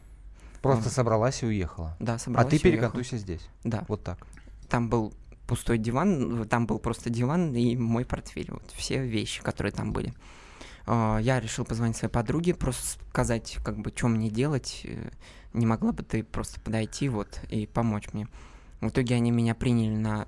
Просто 0.61 0.85
вот. 0.85 0.93
собралась 0.93 1.41
и 1.43 1.45
уехала? 1.45 1.95
Да, 1.99 2.17
собралась 2.17 2.47
А 2.47 2.49
ты 2.49 2.59
перекантуйся 2.59 3.17
здесь? 3.17 3.47
Да. 3.63 3.85
Вот 3.87 4.03
так? 4.03 4.19
Там 4.67 4.89
был 4.89 5.13
пустой 5.47 5.77
диван, 5.77 6.47
там 6.47 6.67
был 6.67 6.79
просто 6.79 7.09
диван 7.09 7.55
и 7.55 7.75
мой 7.75 8.05
портфель. 8.05 8.49
Вот 8.51 8.71
все 8.75 9.05
вещи, 9.05 9.41
которые 9.41 9.71
там 9.71 9.93
были. 9.93 10.13
А, 10.85 11.17
я 11.19 11.39
решил 11.39 11.65
позвонить 11.65 11.97
своей 11.97 12.11
подруге, 12.11 12.53
просто 12.53 12.99
сказать, 13.09 13.57
как 13.63 13.77
бы, 13.77 13.91
что 13.95 14.07
мне 14.07 14.29
делать. 14.29 14.81
Э, 14.83 15.09
не 15.53 15.65
могла 15.65 15.91
бы 15.91 16.03
ты 16.03 16.23
просто 16.23 16.59
подойти 16.61 17.09
вот 17.09 17.41
и 17.49 17.65
помочь 17.65 18.13
мне. 18.13 18.27
В 18.81 18.89
итоге 18.89 19.15
они 19.15 19.31
меня 19.31 19.55
приняли 19.55 19.95
на 19.95 20.27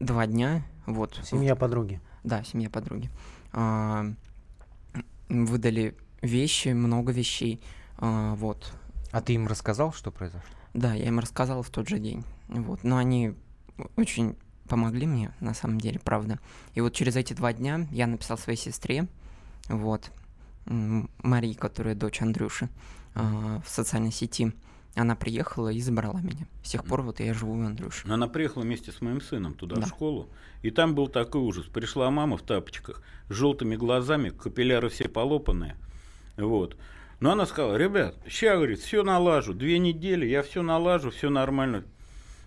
два 0.00 0.26
дня. 0.26 0.62
Вот. 0.86 1.20
Семья 1.24 1.54
подруги. 1.54 2.00
Да, 2.24 2.42
семья 2.44 2.68
подруги. 2.68 3.10
А, 3.52 4.06
выдали 5.28 5.96
вещи, 6.20 6.68
много 6.68 7.12
вещей. 7.12 7.60
А, 7.98 8.34
вот. 8.34 8.72
А 9.12 9.20
ты 9.20 9.34
им 9.34 9.46
рассказал, 9.46 9.92
что 9.92 10.10
произошло? 10.10 10.48
Да, 10.74 10.94
я 10.94 11.06
им 11.06 11.18
рассказал 11.18 11.62
в 11.62 11.70
тот 11.70 11.88
же 11.88 11.98
день. 11.98 12.24
Вот. 12.48 12.82
Но 12.82 12.96
они 12.96 13.34
очень 13.96 14.36
помогли 14.68 15.06
мне, 15.06 15.32
на 15.40 15.54
самом 15.54 15.80
деле, 15.80 15.98
правда. 15.98 16.38
И 16.74 16.80
вот 16.80 16.94
через 16.94 17.16
эти 17.16 17.34
два 17.34 17.52
дня 17.52 17.86
я 17.90 18.06
написал 18.06 18.38
своей 18.38 18.58
сестре, 18.58 19.06
вот, 19.68 20.10
Марии, 20.64 21.52
которая 21.52 21.94
дочь 21.94 22.22
Андрюши, 22.22 22.68
э, 23.14 23.60
в 23.64 23.68
социальной 23.68 24.12
сети, 24.12 24.52
она 24.94 25.16
приехала 25.16 25.70
и 25.70 25.80
забрала 25.80 26.20
меня. 26.20 26.46
С 26.62 26.70
тех 26.70 26.84
пор 26.84 27.02
вот 27.02 27.20
я 27.20 27.32
живу 27.32 27.54
у 27.54 27.64
Андрюши. 27.64 28.06
Она 28.08 28.28
приехала 28.28 28.62
вместе 28.62 28.92
с 28.92 29.00
моим 29.00 29.20
сыном 29.20 29.54
туда, 29.54 29.76
да. 29.76 29.82
в 29.82 29.88
школу. 29.88 30.28
И 30.62 30.70
там 30.70 30.94
был 30.94 31.08
такой 31.08 31.40
ужас. 31.40 31.64
Пришла 31.66 32.10
мама 32.10 32.36
в 32.36 32.42
тапочках, 32.42 33.02
с 33.28 33.34
желтыми 33.34 33.76
глазами, 33.76 34.28
капилляры 34.28 34.90
все 34.90 35.08
полопанные. 35.08 35.76
Вот. 36.36 36.76
Но 37.20 37.32
она 37.32 37.46
сказала, 37.46 37.76
ребят, 37.76 38.16
сейчас, 38.28 38.56
говорит, 38.56 38.80
все 38.80 39.02
налажу. 39.02 39.54
Две 39.54 39.78
недели, 39.78 40.26
я 40.26 40.42
все 40.42 40.60
налажу, 40.60 41.10
все 41.10 41.30
нормально. 41.30 41.84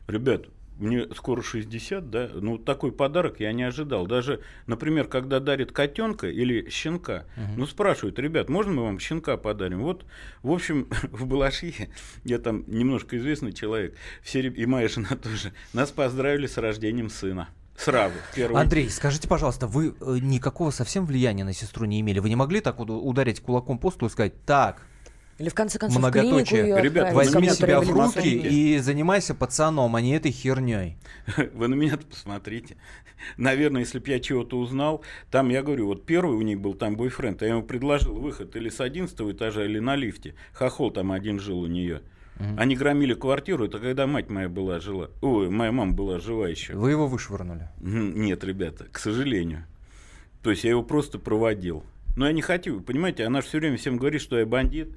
Ребят, 0.07 0.45
мне 0.77 1.07
скоро 1.15 1.41
60, 1.41 2.09
да, 2.09 2.29
ну 2.33 2.57
такой 2.57 2.91
подарок 2.91 3.39
я 3.39 3.51
не 3.53 3.63
ожидал. 3.63 4.07
Даже, 4.07 4.41
например, 4.67 5.07
когда 5.07 5.39
дарят 5.39 5.71
котенка 5.71 6.29
или 6.29 6.69
щенка, 6.69 7.25
угу. 7.37 7.51
ну 7.57 7.65
спрашивают, 7.65 8.19
ребят, 8.19 8.49
можно 8.49 8.73
мы 8.73 8.83
вам 8.83 8.99
щенка 8.99 9.37
подарим? 9.37 9.81
Вот, 9.81 10.05
в 10.43 10.51
общем, 10.51 10.87
в 11.11 11.25
Балашихе, 11.25 11.89
я 12.23 12.39
там 12.39 12.63
немножко 12.67 13.17
известный 13.17 13.53
человек, 13.53 13.95
все, 14.21 14.41
и 14.41 14.65
моя 14.65 14.87
жена 14.87 15.15
тоже, 15.21 15.53
нас 15.73 15.91
поздравили 15.91 16.47
с 16.47 16.57
рождением 16.57 17.09
сына. 17.09 17.49
Сразу. 17.77 18.15
Первый. 18.33 18.61
Андрей, 18.61 18.89
скажите, 18.89 19.27
пожалуйста, 19.27 19.67
вы 19.67 19.95
э, 19.99 20.17
никакого 20.21 20.71
совсем 20.71 21.05
влияния 21.05 21.43
на 21.43 21.53
сестру 21.53 21.85
не 21.85 21.99
имели? 21.99 22.19
Вы 22.19 22.29
не 22.29 22.35
могли 22.35 22.61
так 22.61 22.79
ударить 22.79 23.41
кулаком 23.41 23.77
по 23.79 23.91
столу 23.91 24.07
и 24.07 24.11
сказать, 24.11 24.45
так, 24.45 24.81
или 25.37 25.49
в 25.49 25.53
конце 25.53 25.77
концов 25.79 25.99
Многоточие. 25.99 26.61
ее 26.61 26.81
Ребят, 26.81 27.13
возьми 27.13 27.49
себя 27.49 27.81
в 27.81 27.89
руки 27.89 28.29
и 28.29 28.77
занимайся 28.79 29.35
пацаном, 29.35 29.95
а 29.95 30.01
не 30.01 30.15
этой 30.15 30.31
херней. 30.31 30.97
Вы 31.53 31.67
на 31.67 31.75
меня 31.75 31.97
посмотрите. 31.97 32.77
Наверное, 33.37 33.81
если 33.81 33.99
бы 33.99 34.09
я 34.09 34.19
чего-то 34.19 34.57
узнал, 34.57 35.03
там, 35.31 35.49
я 35.49 35.61
говорю, 35.61 35.87
вот 35.87 36.05
первый 36.05 36.37
у 36.37 36.41
них 36.41 36.59
был 36.59 36.73
там 36.73 36.95
бойфренд, 36.95 37.41
я 37.41 37.49
ему 37.49 37.63
предложил 37.63 38.15
выход 38.15 38.55
или 38.55 38.69
с 38.69 38.79
11 38.79 39.19
этажа, 39.19 39.65
или 39.65 39.79
на 39.79 39.95
лифте. 39.95 40.35
Хохол 40.53 40.91
там 40.91 41.11
один 41.11 41.39
жил 41.39 41.59
у 41.59 41.67
нее. 41.67 42.01
Угу. 42.39 42.55
Они 42.57 42.75
громили 42.75 43.13
квартиру, 43.13 43.65
это 43.65 43.79
когда 43.79 44.07
мать 44.07 44.29
моя 44.29 44.49
была 44.49 44.79
жила. 44.79 45.09
Ой, 45.21 45.49
моя 45.49 45.71
мама 45.71 45.93
была 45.93 46.19
жива 46.19 46.47
еще. 46.47 46.75
Вы 46.75 46.91
его 46.91 47.07
вышвырнули? 47.07 47.69
Нет, 47.79 48.43
ребята, 48.43 48.85
к 48.91 48.99
сожалению. 48.99 49.65
То 50.43 50.51
есть 50.51 50.63
я 50.63 50.71
его 50.71 50.83
просто 50.83 51.17
проводил. 51.17 51.83
Но 52.15 52.27
я 52.27 52.33
не 52.33 52.41
хочу, 52.41 52.79
понимаете, 52.79 53.25
она 53.25 53.41
же 53.41 53.47
все 53.47 53.59
время 53.59 53.77
всем 53.77 53.97
говорит, 53.97 54.21
что 54.21 54.37
я 54.37 54.45
бандит. 54.45 54.89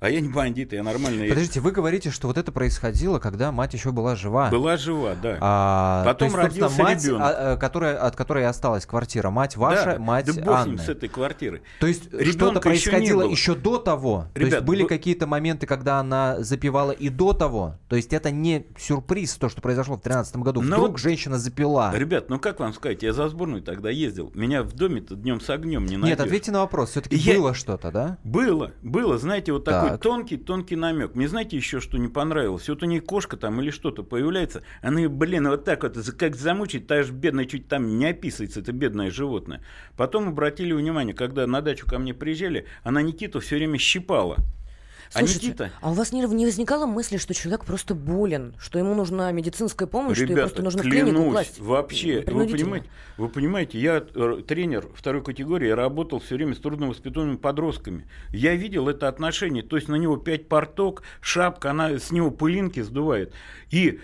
А 0.00 0.08
я 0.08 0.22
не 0.22 0.30
бандит, 0.30 0.72
я 0.72 0.82
нормальный. 0.82 1.28
Подождите, 1.28 1.60
вы 1.60 1.72
говорите, 1.72 2.10
что 2.10 2.26
вот 2.26 2.38
это 2.38 2.50
происходило, 2.52 3.18
когда 3.18 3.52
мать 3.52 3.74
еще 3.74 3.92
была 3.92 4.16
жива. 4.16 4.48
Была 4.48 4.78
жива, 4.78 5.14
да. 5.22 5.36
А, 5.42 6.04
Потом 6.06 6.32
то 6.32 6.40
есть, 6.40 6.54
родился 6.54 6.82
мать, 6.82 7.04
ребенок. 7.04 7.20
а, 7.22 7.52
а, 7.52 7.56
которая, 7.58 7.98
от 7.98 8.16
которой 8.16 8.46
осталась 8.46 8.86
квартира. 8.86 9.28
Мать 9.28 9.58
ваша, 9.58 9.84
да, 9.92 9.98
мать 9.98 10.24
да 10.34 10.42
бог 10.42 10.54
Анны. 10.56 10.78
с 10.78 10.88
этой 10.88 11.10
квартиры. 11.10 11.60
То 11.80 11.86
есть 11.86 12.06
Ребенка 12.14 12.30
что-то 12.32 12.60
происходило 12.60 13.22
еще, 13.24 13.32
еще 13.32 13.54
до 13.56 13.76
того? 13.76 14.24
то 14.32 14.40
Ребят, 14.40 14.52
есть 14.54 14.64
были 14.64 14.82
вы- 14.84 14.88
какие-то 14.88 15.26
моменты, 15.26 15.66
когда 15.66 15.98
она 16.00 16.36
запивала 16.42 16.92
и 16.92 17.10
до 17.10 17.34
того? 17.34 17.74
То 17.90 17.96
есть 17.96 18.14
это 18.14 18.30
не 18.30 18.64
сюрприз, 18.78 19.34
то, 19.34 19.50
что 19.50 19.60
произошло 19.60 19.96
в 19.96 20.00
2013 20.02 20.36
году. 20.42 20.62
Ну 20.62 20.76
Вдруг 20.76 20.90
вот- 20.92 20.98
женщина 21.00 21.38
запила. 21.38 21.92
Ребят, 21.94 22.30
ну 22.30 22.38
как 22.38 22.58
вам 22.60 22.72
сказать, 22.72 23.02
я 23.02 23.12
за 23.12 23.28
сборную 23.28 23.60
тогда 23.62 23.90
ездил. 23.90 24.32
Меня 24.34 24.62
в 24.62 24.72
доме-то 24.72 25.14
днем 25.14 25.42
с 25.42 25.50
огнем 25.50 25.84
не 25.84 25.98
найдешь. 25.98 26.18
Нет, 26.18 26.20
ответьте 26.26 26.52
на 26.52 26.60
вопрос. 26.60 26.90
Все-таки 26.92 27.16
Я- 27.16 27.34
было 27.36 27.52
что-то, 27.52 27.90
да? 27.90 28.16
Было, 28.24 28.70
было, 28.82 29.18
знаете, 29.18 29.52
вот 29.52 29.64
такой 29.64 29.89
Так. 29.92 30.02
тонкий, 30.02 30.36
тонкий 30.36 30.76
намек. 30.76 31.14
Мне 31.14 31.28
знаете 31.28 31.56
еще, 31.56 31.80
что 31.80 31.98
не 31.98 32.08
понравилось? 32.08 32.68
Вот 32.68 32.82
у 32.82 32.86
нее 32.86 33.00
кошка 33.00 33.36
там 33.36 33.60
или 33.60 33.70
что-то 33.70 34.02
появляется, 34.02 34.62
она 34.82 35.00
ее, 35.00 35.08
блин, 35.08 35.48
вот 35.48 35.64
так 35.64 35.82
вот, 35.82 35.96
как 36.18 36.36
замучить, 36.36 36.86
та 36.86 37.02
же 37.02 37.12
бедная 37.12 37.44
чуть 37.44 37.68
там 37.68 37.98
не 37.98 38.06
описывается, 38.06 38.60
это 38.60 38.72
бедное 38.72 39.10
животное. 39.10 39.62
Потом 39.96 40.28
обратили 40.28 40.72
внимание, 40.72 41.14
когда 41.14 41.46
на 41.46 41.60
дачу 41.60 41.86
ко 41.86 41.98
мне 41.98 42.14
приезжали, 42.14 42.66
она 42.82 43.02
Никиту 43.02 43.40
все 43.40 43.56
время 43.56 43.78
щипала. 43.78 44.36
Слушайте, 45.10 45.46
Никита, 45.48 45.70
а 45.80 45.90
у 45.90 45.94
вас 45.94 46.12
не, 46.12 46.20
не 46.20 46.44
возникало 46.44 46.86
мысли, 46.86 47.16
что 47.16 47.34
человек 47.34 47.64
просто 47.64 47.96
болен, 47.96 48.54
что 48.60 48.78
ему 48.78 48.94
нужна 48.94 49.32
медицинская 49.32 49.88
помощь, 49.88 50.16
что 50.16 50.24
ему 50.24 50.34
Ребята, 50.34 50.48
просто 50.48 50.62
нужно 50.62 50.82
в 50.82 50.84
клинику 50.84 51.10
клянусь, 51.10 51.32
класть? 51.32 51.58
вообще, 51.58 52.24
вы 52.28 52.46
понимаете, 52.46 52.86
вы 53.16 53.28
понимаете, 53.28 53.80
я 53.80 54.04
э, 54.14 54.42
тренер 54.46 54.88
второй 54.94 55.24
категории, 55.24 55.66
я 55.66 55.74
работал 55.74 56.20
все 56.20 56.36
время 56.36 56.54
с 56.54 56.58
трудновоспитанными 56.58 57.36
подростками. 57.36 58.06
Я 58.28 58.54
видел 58.54 58.88
это 58.88 59.08
отношение, 59.08 59.64
то 59.64 59.74
есть 59.74 59.88
на 59.88 59.96
него 59.96 60.16
пять 60.16 60.46
порток, 60.46 61.02
шапка, 61.20 61.72
она 61.72 61.98
с 61.98 62.12
него 62.12 62.30
пылинки 62.30 62.80
сдувает. 62.80 63.32
И 63.72 63.98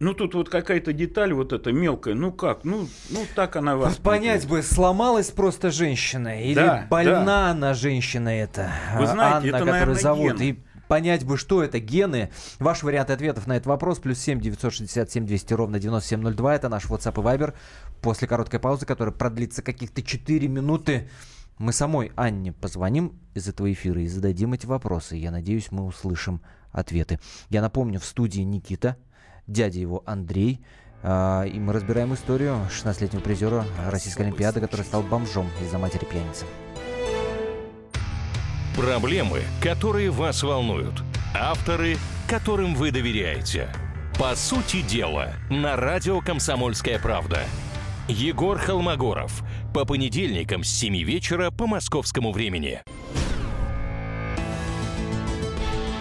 ну 0.00 0.14
тут 0.14 0.34
вот 0.34 0.48
какая-то 0.48 0.92
деталь 0.92 1.32
вот 1.32 1.52
эта 1.52 1.72
мелкая, 1.72 2.14
ну 2.14 2.32
как, 2.32 2.64
ну, 2.64 2.88
ну 3.10 3.20
так 3.36 3.54
она 3.56 3.76
вас. 3.76 3.96
Понять 3.96 4.48
бы, 4.48 4.62
сломалась 4.62 5.30
просто 5.30 5.70
женщина 5.70 6.42
или 6.42 6.54
Да, 6.54 6.86
больна 6.90 7.24
да. 7.24 7.50
она 7.50 7.74
женщина 7.74 8.30
эта, 8.30 8.72
Вы 8.96 9.04
а, 9.04 9.06
знаете, 9.06 9.36
Анна, 9.36 9.46
это, 9.46 9.58
которую 9.58 9.72
наверное, 9.72 10.00
зовут, 10.00 10.32
гены. 10.38 10.42
и 10.48 10.58
понять 10.88 11.24
бы, 11.24 11.36
что 11.36 11.62
это 11.62 11.78
гены. 11.78 12.30
Ваши 12.58 12.84
варианты 12.84 13.12
ответов 13.12 13.46
на 13.46 13.52
этот 13.56 13.66
вопрос 13.66 13.98
плюс 14.00 14.18
7 14.18 14.40
967 14.40 15.24
200 15.26 15.52
ровно 15.54 15.78
9702. 15.78 16.54
Это 16.56 16.68
наш 16.68 16.86
WhatsApp 16.86 17.20
и 17.20 17.24
Viber. 17.24 17.54
После 18.00 18.26
короткой 18.26 18.58
паузы, 18.58 18.86
которая 18.86 19.14
продлится 19.14 19.62
каких-то 19.62 20.02
4 20.02 20.48
минуты, 20.48 21.08
мы 21.58 21.72
самой 21.72 22.10
Анне 22.16 22.52
позвоним 22.52 23.20
из 23.34 23.46
этого 23.46 23.70
эфира 23.70 24.00
и 24.02 24.08
зададим 24.08 24.54
эти 24.54 24.66
вопросы. 24.66 25.14
Я 25.16 25.30
надеюсь, 25.30 25.70
мы 25.70 25.84
услышим 25.84 26.40
ответы. 26.72 27.20
Я 27.50 27.60
напомню, 27.60 28.00
в 28.00 28.04
студии 28.04 28.40
Никита, 28.40 28.96
дядя 29.50 29.78
его 29.78 30.02
Андрей. 30.06 30.60
А, 31.02 31.44
И 31.44 31.58
мы 31.58 31.72
разбираем 31.72 32.14
историю 32.14 32.66
16-летнего 32.70 33.20
призера 33.20 33.64
Российской 33.88 34.22
Олимпиады, 34.22 34.60
который 34.60 34.82
стал 34.82 35.02
бомжом 35.02 35.48
из-за 35.62 35.78
матери 35.78 36.04
пьяницы. 36.04 36.44
Проблемы, 38.76 39.42
которые 39.60 40.10
вас 40.10 40.42
волнуют. 40.42 41.02
Авторы, 41.34 41.96
которым 42.28 42.74
вы 42.74 42.90
доверяете. 42.90 43.68
По 44.18 44.34
сути 44.36 44.82
дела, 44.82 45.32
на 45.48 45.76
радио 45.76 46.20
«Комсомольская 46.20 46.98
правда». 46.98 47.40
Егор 48.08 48.58
Холмогоров. 48.58 49.42
По 49.72 49.84
понедельникам 49.84 50.64
с 50.64 50.68
7 50.68 50.96
вечера 51.02 51.50
по 51.50 51.66
московскому 51.66 52.32
времени. 52.32 52.82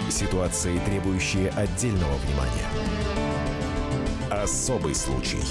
Ситуации, 0.10 0.80
требующие 0.80 1.50
отдельного 1.50 2.16
внимания. 2.16 2.79
Особый 4.32 4.94
случай. 4.94 5.42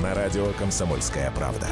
На 0.00 0.14
радио 0.14 0.52
«Комсомольская 0.52 1.28
правда». 1.32 1.66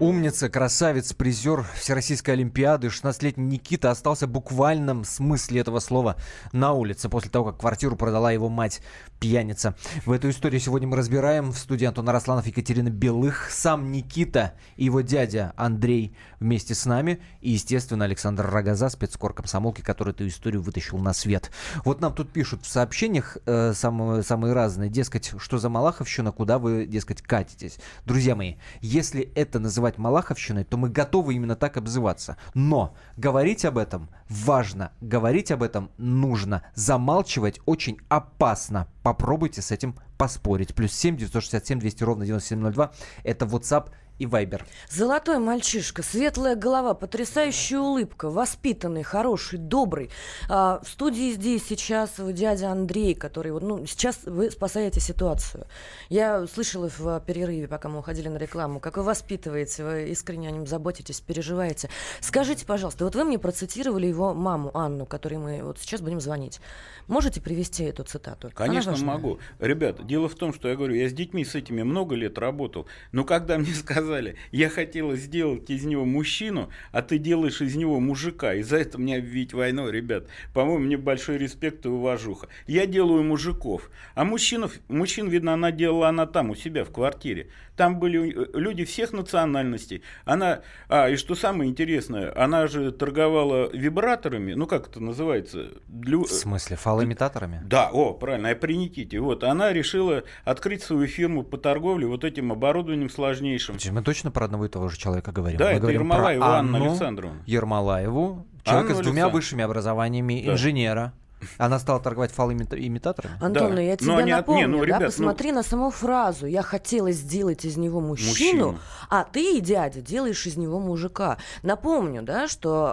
Умница, 0.00 0.48
красавец, 0.48 1.12
призер 1.12 1.66
Всероссийской 1.74 2.34
Олимпиады, 2.34 2.88
16-летний 2.88 3.44
Никита 3.44 3.90
остался 3.90 4.26
в 4.26 4.30
буквальном 4.30 5.04
смысле 5.04 5.60
этого 5.60 5.78
слова 5.78 6.16
на 6.52 6.72
улице 6.72 7.08
после 7.10 7.30
того, 7.30 7.46
как 7.46 7.60
квартиру 7.60 7.96
продала 7.96 8.30
его 8.30 8.48
мать 8.50 8.80
пьяница. 9.18 9.74
В 10.04 10.12
эту 10.12 10.30
историю 10.30 10.60
сегодня 10.60 10.88
мы 10.88 10.96
разбираем 10.96 11.52
в 11.52 11.58
студии 11.58 11.84
Антон 11.84 12.08
Арасланов, 12.08 12.46
Екатерина 12.46 12.90
Белых, 12.90 13.50
сам 13.50 13.92
Никита 13.92 14.54
и 14.76 14.84
его 14.84 15.00
дядя 15.00 15.52
Андрей 15.56 16.16
вместе 16.40 16.74
с 16.74 16.86
нами 16.86 17.20
и, 17.40 17.50
естественно, 17.50 18.04
Александр 18.04 18.46
Рогоза, 18.46 18.88
спецкор 18.88 19.32
комсомолки, 19.32 19.80
который 19.80 20.10
эту 20.10 20.26
историю 20.26 20.62
вытащил 20.62 20.98
на 20.98 21.12
свет. 21.12 21.50
Вот 21.84 22.00
нам 22.00 22.14
тут 22.14 22.32
пишут 22.32 22.64
в 22.64 22.68
сообщениях 22.68 23.38
э, 23.46 23.72
самые, 23.74 24.22
самые 24.22 24.52
разные, 24.52 24.90
дескать, 24.90 25.32
что 25.38 25.58
за 25.58 25.68
Малаховщина, 25.68 26.32
куда 26.32 26.58
вы, 26.58 26.86
дескать, 26.86 27.22
катитесь. 27.22 27.78
Друзья 28.04 28.36
мои, 28.36 28.54
если 28.80 29.22
это 29.34 29.58
называть 29.58 29.98
Малаховщиной, 29.98 30.64
то 30.64 30.76
мы 30.76 30.88
готовы 30.88 31.34
именно 31.34 31.56
так 31.56 31.76
обзываться. 31.76 32.36
Но 32.54 32.94
говорить 33.16 33.64
об 33.64 33.78
этом 33.78 34.08
важно, 34.28 34.92
говорить 35.00 35.50
об 35.50 35.62
этом 35.62 35.90
нужно, 35.98 36.62
замалчивать 36.74 37.60
очень 37.66 37.98
опасно. 38.08 38.88
Попробуйте 39.06 39.62
с 39.62 39.70
этим 39.70 39.94
поспорить. 40.18 40.74
Плюс 40.74 40.92
7 40.92 41.16
967 41.16 41.78
200 41.78 42.02
ровно 42.02 42.26
9702. 42.26 42.90
Это 43.22 43.44
WhatsApp 43.44 43.90
и 44.18 44.24
Viber. 44.24 44.62
Золотой 44.88 45.38
мальчишка, 45.38 46.02
светлая 46.02 46.56
голова, 46.56 46.94
потрясающая 46.94 47.78
улыбка, 47.78 48.30
воспитанный, 48.30 49.02
хороший, 49.02 49.58
добрый. 49.58 50.10
А, 50.48 50.80
в 50.82 50.88
студии 50.88 51.32
здесь 51.32 51.64
сейчас 51.68 52.14
дядя 52.18 52.70
Андрей, 52.70 53.14
который 53.14 53.52
вот, 53.52 53.62
ну, 53.62 53.84
сейчас 53.86 54.20
вы 54.24 54.50
спасаете 54.50 55.00
ситуацию. 55.00 55.66
Я 56.08 56.46
слышала 56.46 56.88
в 56.88 57.20
перерыве, 57.20 57.68
пока 57.68 57.88
мы 57.88 57.98
уходили 57.98 58.28
на 58.28 58.38
рекламу, 58.38 58.80
как 58.80 58.96
вы 58.96 59.02
воспитываете, 59.02 59.84
вы 59.84 60.08
искренне 60.08 60.48
о 60.48 60.50
нем 60.50 60.66
заботитесь, 60.66 61.20
переживаете. 61.20 61.90
Скажите, 62.20 62.64
пожалуйста, 62.64 63.04
вот 63.04 63.14
вы 63.14 63.24
мне 63.24 63.38
процитировали 63.38 64.06
его 64.06 64.32
маму 64.32 64.70
Анну, 64.74 65.04
которой 65.04 65.38
мы 65.38 65.62
вот 65.62 65.78
сейчас 65.78 66.00
будем 66.00 66.20
звонить. 66.20 66.60
Можете 67.06 67.40
привести 67.40 67.84
эту 67.84 68.02
цитату? 68.04 68.50
Конечно, 68.54 68.96
могу. 68.96 69.38
Ребята, 69.58 70.02
дело 70.02 70.28
в 70.28 70.34
том, 70.34 70.54
что 70.54 70.68
я 70.68 70.76
говорю, 70.76 70.94
я 70.94 71.08
с 71.08 71.12
детьми 71.12 71.44
с 71.44 71.54
этими 71.54 71.82
много 71.82 72.14
лет 72.14 72.38
работал, 72.38 72.86
но 73.12 73.24
когда 73.24 73.58
мне 73.58 73.74
сказали, 73.74 74.05
я 74.52 74.68
хотела 74.68 75.16
сделать 75.16 75.68
из 75.70 75.84
него 75.84 76.04
мужчину, 76.04 76.70
а 76.92 77.02
ты 77.02 77.18
делаешь 77.18 77.60
из 77.60 77.74
него 77.76 78.00
мужика, 78.00 78.54
и 78.54 78.62
за 78.62 78.76
это 78.78 78.98
мне 78.98 79.16
объявить 79.16 79.52
войну, 79.52 79.88
ребят, 79.90 80.28
по-моему, 80.54 80.84
мне 80.84 80.96
большой 80.96 81.38
респект 81.38 81.84
и 81.86 81.88
уважуха. 81.88 82.48
Я 82.66 82.86
делаю 82.86 83.22
мужиков, 83.22 83.90
а 84.14 84.24
мужчинов, 84.24 84.72
мужчин, 84.88 85.28
видно, 85.28 85.54
она 85.54 85.70
делала 85.72 86.08
она 86.08 86.26
там, 86.26 86.50
у 86.50 86.54
себя 86.54 86.84
в 86.84 86.90
квартире. 86.90 87.48
Там 87.76 87.98
были 87.98 88.32
э, 88.32 88.58
люди 88.58 88.84
всех 88.84 89.12
национальностей. 89.12 90.02
Она, 90.24 90.62
а, 90.88 91.10
и 91.10 91.16
что 91.16 91.34
самое 91.34 91.70
интересное, 91.70 92.32
она 92.34 92.66
же 92.68 92.90
торговала 92.90 93.70
вибраторами, 93.70 94.54
ну 94.54 94.66
как 94.66 94.88
это 94.88 95.00
называется? 95.00 95.72
Для- 95.86 96.16
В 96.18 96.26
смысле, 96.28 96.76
фалоимитаторами? 96.76 97.60
да, 97.64 97.90
о, 97.92 98.14
правильно, 98.14 98.50
оприниките. 98.50 99.20
Вот, 99.20 99.44
она 99.44 99.72
решила 99.72 100.24
открыть 100.44 100.82
свою 100.82 101.06
фирму 101.06 101.42
по 101.42 101.58
торговле 101.58 102.06
вот 102.06 102.24
этим 102.24 102.50
оборудованием 102.52 103.10
сложнейшим. 103.10 103.74
Подожди, 103.74 103.90
Мы 103.96 104.02
точно 104.02 104.30
про 104.30 104.44
одного 104.44 104.66
и 104.66 104.68
того 104.68 104.90
же 104.90 104.98
человека 104.98 105.32
говорим. 105.32 105.56
Да, 105.56 105.64
Мы 105.64 105.70
это 105.70 105.80
говорим 105.80 106.02
Ермолаева 106.02 106.40
про 106.44 106.58
Анну 106.58 106.84
Александровна. 106.90 107.42
Ермолаеву, 107.46 108.46
человека 108.62 108.90
Анну 108.90 109.00
с 109.00 109.04
двумя 109.04 109.22
Александровну. 109.22 109.32
высшими 109.32 109.64
образованиями, 109.64 110.42
Да. 110.44 110.52
инженера. 110.52 111.12
Она 111.58 111.78
стала 111.78 112.00
торговать 112.00 112.32
фалоимитаторами? 112.32 113.34
Антон, 113.40 113.68
Да. 113.68 113.74
ну 113.74 113.80
я 113.80 113.90
Но 113.92 113.96
тебе 113.96 114.12
от- 114.22 114.26
напомню, 114.40 114.60
не, 114.62 114.66
ну, 114.66 114.78
да, 114.80 114.84
ребят, 114.84 115.00
ну- 115.00 115.06
посмотри 115.06 115.52
на 115.52 115.62
саму 115.62 115.90
фразу. 115.90 116.46
Я 116.46 116.62
хотела 116.62 117.12
сделать 117.12 117.64
из 117.64 117.76
него 117.76 118.00
мужчину, 118.00 118.28
Мужчину. 118.72 118.78
а 119.10 119.24
ты, 119.24 119.60
дядя, 119.60 120.00
делаешь 120.00 120.46
из 120.46 120.56
него 120.56 120.80
мужика. 120.80 121.36
Напомню, 121.62 122.22
да, 122.22 122.48
что 122.48 122.92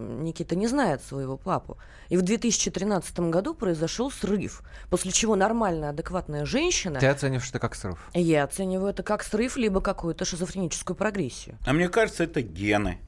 э, 0.00 0.18
Никита 0.22 0.56
не 0.56 0.66
знает 0.68 1.02
своего 1.02 1.36
папу. 1.36 1.76
И 2.08 2.16
в 2.16 2.22
2013 2.22 3.30
году 3.30 3.54
произошел 3.54 4.10
срыв, 4.10 4.62
после 4.90 5.10
чего 5.12 5.34
нормальная, 5.36 5.90
адекватная 5.90 6.44
женщина... 6.46 7.00
Ты 7.00 7.06
оцениваешь 7.06 7.48
это 7.50 7.58
как 7.58 7.74
срыв? 7.74 7.98
Я 8.14 8.44
оцениваю 8.44 8.90
это 8.90 9.02
как 9.02 9.22
срыв, 9.22 9.56
либо 9.56 9.80
какую-то 9.80 10.24
шизофреническую 10.24 10.96
прогрессию. 10.96 11.58
А 11.66 11.72
мне 11.72 11.88
кажется, 11.88 12.24
это 12.24 12.42
гены. 12.42 12.98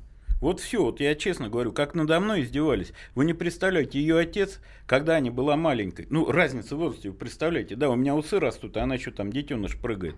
Вот 0.40 0.60
все, 0.60 0.84
вот 0.84 1.00
я 1.00 1.14
честно 1.14 1.48
говорю, 1.48 1.72
как 1.72 1.94
надо 1.94 2.20
мной 2.20 2.42
издевались. 2.42 2.92
Вы 3.14 3.24
не 3.24 3.34
представляете, 3.34 3.98
ее 3.98 4.18
отец, 4.18 4.60
когда 4.86 5.14
Аня 5.14 5.32
была 5.32 5.56
маленькой, 5.56 6.06
ну, 6.10 6.30
разница 6.30 6.76
в 6.76 6.78
возрасте, 6.78 7.10
вы 7.10 7.16
представляете, 7.16 7.74
да, 7.74 7.90
у 7.90 7.96
меня 7.96 8.14
усы 8.14 8.38
растут, 8.38 8.76
а 8.76 8.84
она 8.84 8.94
еще 8.94 9.10
там 9.10 9.32
детеныш 9.32 9.76
прыгает. 9.76 10.14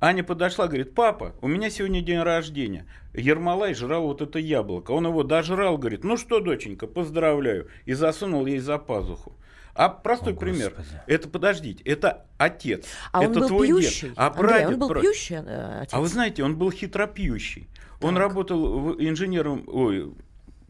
Аня 0.00 0.22
подошла, 0.24 0.66
говорит, 0.66 0.94
папа, 0.94 1.34
у 1.40 1.48
меня 1.48 1.70
сегодня 1.70 2.00
день 2.00 2.20
рождения. 2.20 2.86
Ермолай 3.14 3.74
жрал 3.74 4.04
вот 4.04 4.22
это 4.22 4.38
яблоко. 4.38 4.92
Он 4.92 5.06
его 5.06 5.22
дожрал, 5.22 5.78
говорит, 5.78 6.04
ну 6.04 6.16
что, 6.16 6.40
доченька, 6.40 6.86
поздравляю. 6.86 7.68
И 7.84 7.92
засунул 7.92 8.46
ей 8.46 8.58
за 8.58 8.78
пазуху. 8.78 9.36
А 9.76 9.88
простой 9.90 10.32
О, 10.32 10.36
пример. 10.36 10.74
Это, 11.06 11.28
подождите, 11.28 11.82
это 11.84 12.26
отец. 12.38 12.86
А 13.12 13.22
это 13.22 13.28
он 13.28 13.40
был 13.40 13.48
твой 13.48 13.66
пьющий? 13.68 14.08
дед. 14.08 14.18
А 14.18 14.26
Андрей, 14.28 14.42
прадед, 14.42 14.68
он 14.68 14.78
был 14.78 14.88
пра... 14.88 15.00
пьющий 15.00 15.36
э, 15.36 15.80
отец? 15.82 15.94
А 15.94 16.00
вы 16.00 16.08
знаете, 16.08 16.42
он 16.44 16.56
был 16.56 16.70
хитропьющий. 16.70 17.68
Так. 18.00 18.04
Он 18.08 18.16
работал 18.16 18.94
инженером, 18.94 19.64
ой, 19.66 20.12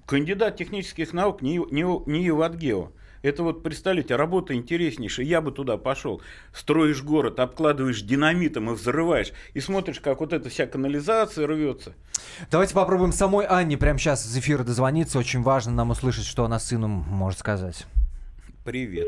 кандидат 0.07 0.57
технических 0.57 1.13
наук 1.13 1.41
не, 1.41 1.59
не, 1.59 2.11
не 2.11 2.29
Иватгео. 2.29 2.93
Это 3.23 3.43
вот, 3.43 3.63
представляете, 3.63 4.15
работа 4.15 4.55
интереснейшая, 4.55 5.27
я 5.27 5.41
бы 5.41 5.51
туда 5.51 5.77
пошел. 5.77 6.21
Строишь 6.53 7.03
город, 7.03 7.41
обкладываешь 7.41 8.03
динамитом 8.03 8.71
и 8.71 8.75
взрываешь, 8.75 9.33
и 9.55 9.61
смотришь, 9.61 10.01
как 10.01 10.21
вот 10.21 10.33
эта 10.33 10.49
вся 10.49 10.67
канализация 10.67 11.47
рвется. 11.47 11.95
Давайте 12.51 12.75
попробуем 12.75 13.13
самой 13.13 13.47
Анне 13.47 13.77
прямо 13.77 13.99
сейчас 13.99 14.27
из 14.27 14.37
эфира 14.37 14.63
дозвониться. 14.63 15.19
Очень 15.19 15.43
важно 15.43 15.73
нам 15.73 15.91
услышать, 15.91 16.25
что 16.25 16.45
она 16.45 16.59
сыну 16.59 16.89
может 16.89 17.41
сказать. 17.41 17.87
Привет. 18.67 19.07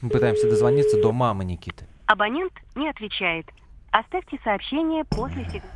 Мы 0.00 0.08
пытаемся 0.08 0.48
дозвониться 0.48 0.98
до 1.02 1.12
мамы 1.12 1.44
Никиты. 1.44 1.84
Абонент 2.06 2.54
не 2.74 2.88
отвечает. 2.88 3.44
Оставьте 3.90 4.38
сообщение 4.42 5.04
после 5.04 5.44
сигнала. 5.44 5.74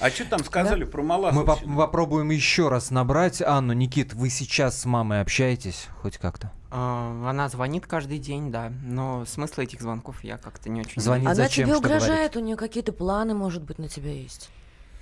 А 0.00 0.10
что 0.10 0.24
там 0.24 0.40
сказали 0.40 0.82
да? 0.82 0.90
про 0.90 1.02
Малаховича? 1.04 1.38
Мы, 1.38 1.46
поп- 1.46 1.64
мы 1.64 1.76
попробуем 1.76 2.30
еще 2.30 2.68
раз 2.68 2.90
набрать 2.90 3.40
Анну. 3.40 3.72
Никит, 3.72 4.14
вы 4.14 4.30
сейчас 4.30 4.80
с 4.80 4.84
мамой 4.84 5.20
общаетесь 5.20 5.86
хоть 6.02 6.18
как-то? 6.18 6.50
А, 6.72 7.30
она 7.30 7.48
звонит 7.48 7.86
каждый 7.86 8.18
день, 8.18 8.50
да. 8.50 8.72
Но 8.82 9.26
смысла 9.26 9.62
этих 9.62 9.80
звонков 9.80 10.24
я 10.24 10.38
как-то 10.38 10.68
не 10.70 10.80
очень... 10.80 11.00
Звонит 11.00 11.26
Она 11.26 11.36
зачем? 11.36 11.66
тебе 11.66 11.76
угрожает? 11.76 12.34
У 12.36 12.40
нее 12.40 12.56
какие-то 12.56 12.92
планы, 12.92 13.34
может 13.34 13.62
быть, 13.62 13.78
на 13.78 13.88
тебя 13.88 14.10
есть? 14.10 14.50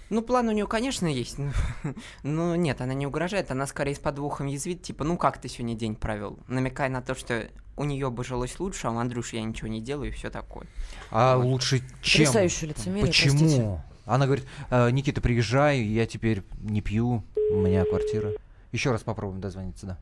Ну, 0.09 0.23
план 0.23 0.49
у 0.49 0.53
нее, 0.53 0.67
конечно, 0.67 1.07
есть. 1.07 1.37
Но 2.23 2.57
нет, 2.57 2.81
она 2.81 2.95
не 2.95 3.07
угрожает. 3.07 3.51
Она 3.51 3.67
скорее 3.67 3.95
с 3.95 3.99
подвохом 3.99 4.47
язвит. 4.47 4.83
Типа, 4.83 5.05
ну 5.05 5.17
как 5.17 5.39
ты 5.41 5.49
сегодня 5.49 5.75
день 5.75 5.97
провел? 5.97 6.39
Намекая 6.47 6.89
на 6.89 7.03
то, 7.03 7.15
что 7.15 7.49
у 7.77 7.85
нее 7.85 8.11
бы 8.11 8.25
жилось 8.25 8.59
лучше, 8.59 8.87
а 8.87 8.91
у 8.91 8.99
Андрюши 8.99 9.37
я 9.37 9.43
ничего 9.43 9.69
не 9.69 9.81
делаю 9.81 10.11
и 10.11 10.13
все 10.13 10.31
такое. 10.31 10.67
А 11.11 11.37
вот. 11.37 11.45
лучше 11.45 11.83
чем? 12.03 12.27
Потрясающее 12.27 12.71
лицемерие, 12.71 13.07
Почему? 13.07 13.39
простите. 13.39 13.83
Она 14.07 14.27
говорит, 14.27 14.47
«Э, 14.71 14.91
Никита, 14.91 15.21
приезжай, 15.21 15.81
я 15.81 16.07
теперь 16.07 16.45
не 16.61 16.81
пью, 16.81 17.25
у 17.51 17.57
меня 17.57 17.85
квартира. 17.85 18.31
Еще 18.71 18.93
раз 18.93 19.03
попробуем 19.03 19.41
дозвониться, 19.41 19.87
да. 19.87 19.99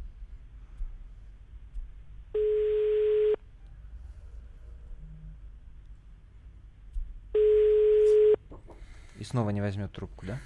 И 9.25 9.27
снова 9.27 9.49
не 9.49 9.63
возьмет 9.63 9.91
трубку, 9.91 10.27
да? 10.27 10.39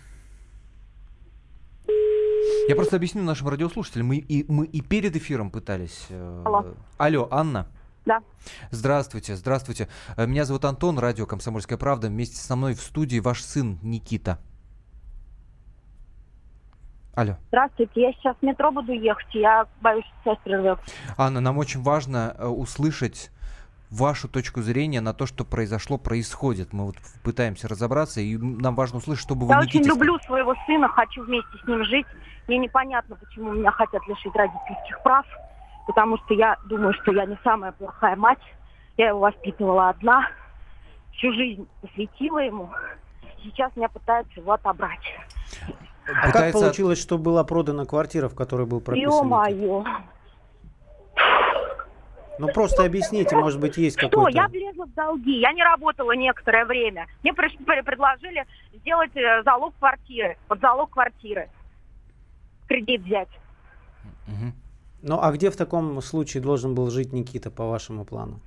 Я 2.68 2.76
просто 2.76 2.94
объясню 2.94 3.24
нашим 3.24 3.48
радиослушателям. 3.48 4.06
Мы 4.06 4.18
и, 4.18 4.44
мы 4.48 4.66
и 4.66 4.80
перед 4.82 5.16
эфиром 5.16 5.50
пытались. 5.50 6.06
э, 6.10 6.42
Алло. 6.46 6.76
Алло, 6.96 7.28
Анна. 7.32 7.66
Да. 8.06 8.20
Здравствуйте, 8.70 9.34
здравствуйте. 9.34 9.88
Э, 10.16 10.28
Меня 10.28 10.44
зовут 10.44 10.64
Антон, 10.64 10.96
радио 11.00 11.26
«Комсомольская 11.26 11.76
правда». 11.76 12.06
Вместе 12.06 12.36
со 12.36 12.54
мной 12.54 12.74
в 12.74 12.80
студии 12.80 13.18
ваш 13.18 13.42
сын 13.42 13.80
Никита. 13.82 14.38
Алло. 17.16 17.34
Здравствуйте, 17.48 18.00
я 18.00 18.12
сейчас 18.12 18.36
в 18.40 18.44
метро 18.44 18.70
буду 18.70 18.92
ехать, 18.92 19.34
я 19.34 19.66
боюсь, 19.80 20.04
что 20.04 20.22
связь 20.22 20.38
прервется. 20.44 20.84
Анна, 21.16 21.40
нам 21.40 21.58
очень 21.58 21.82
важно 21.82 22.36
э, 22.38 22.46
услышать 22.46 23.32
вашу 23.90 24.28
точку 24.28 24.60
зрения 24.62 25.00
на 25.00 25.14
то, 25.14 25.26
что 25.26 25.44
произошло, 25.44 25.98
происходит. 25.98 26.72
Мы 26.72 26.86
вот 26.86 26.96
пытаемся 27.22 27.68
разобраться, 27.68 28.20
и 28.20 28.36
нам 28.36 28.74
важно 28.74 28.98
услышать, 28.98 29.24
чтобы 29.24 29.46
вы 29.46 29.52
Я 29.54 29.60
очень 29.60 29.82
люблю 29.84 30.18
своего 30.20 30.54
сына, 30.66 30.88
хочу 30.88 31.22
вместе 31.24 31.50
с 31.62 31.66
ним 31.66 31.84
жить. 31.84 32.06
Мне 32.46 32.58
непонятно, 32.58 33.16
почему 33.16 33.52
меня 33.52 33.70
хотят 33.70 34.06
лишить 34.08 34.34
родительских 34.34 35.02
прав, 35.02 35.26
потому 35.86 36.16
что 36.18 36.34
я 36.34 36.56
думаю, 36.66 36.94
что 37.02 37.12
я 37.12 37.26
не 37.26 37.38
самая 37.44 37.72
плохая 37.72 38.16
мать. 38.16 38.38
Я 38.96 39.08
его 39.08 39.20
воспитывала 39.20 39.90
одна, 39.90 40.26
всю 41.12 41.32
жизнь 41.32 41.68
посвятила 41.80 42.38
ему. 42.38 42.70
Сейчас 43.42 43.74
меня 43.76 43.88
пытаются 43.88 44.40
его 44.40 44.52
отобрать. 44.52 44.98
А 46.06 46.22
как 46.22 46.32
Пытается- 46.32 46.60
получилось, 46.60 47.00
что 47.00 47.18
была 47.18 47.44
продана 47.44 47.84
квартира, 47.84 48.28
в 48.28 48.34
которой 48.34 48.66
был 48.66 48.80
прописан? 48.80 49.10
Ё-моё. 49.10 49.84
Ну 52.38 52.48
просто 52.48 52.84
объясните, 52.84 53.36
может 53.36 53.60
быть, 53.60 53.76
есть 53.76 53.98
Что? 53.98 54.08
какой-то... 54.08 54.38
Я 54.38 54.48
влезла 54.48 54.86
в 54.86 54.94
долги. 54.94 55.40
Я 55.40 55.52
не 55.52 55.62
работала 55.62 56.12
некоторое 56.12 56.64
время. 56.64 57.06
Мне 57.22 57.34
предложили 57.34 58.44
сделать 58.74 59.14
э, 59.16 59.42
залог 59.44 59.74
квартиры. 59.78 60.36
Под 60.46 60.60
залог 60.60 60.90
квартиры. 60.90 61.48
Кредит 62.68 63.02
взять. 63.02 63.28
Мгм. 64.26 64.52
Ну 65.02 65.18
а 65.20 65.32
где 65.32 65.50
в 65.50 65.56
таком 65.56 66.00
случае 66.00 66.42
должен 66.42 66.74
был 66.74 66.90
жить 66.90 67.12
Никита, 67.12 67.50
по 67.50 67.66
вашему 67.66 68.04
плану? 68.04 68.40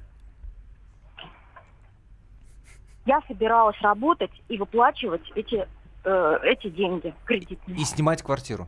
Я 3.06 3.21
собиралась 3.27 3.80
работать 3.82 4.32
и 4.47 4.58
выплачивать 4.58 5.23
эти, 5.36 5.67
э, 6.04 6.38
эти 6.43 6.69
деньги 6.69 7.13
кредитные. 7.25 7.77
И 7.77 7.84
снимать 7.84 8.21
квартиру. 8.21 8.67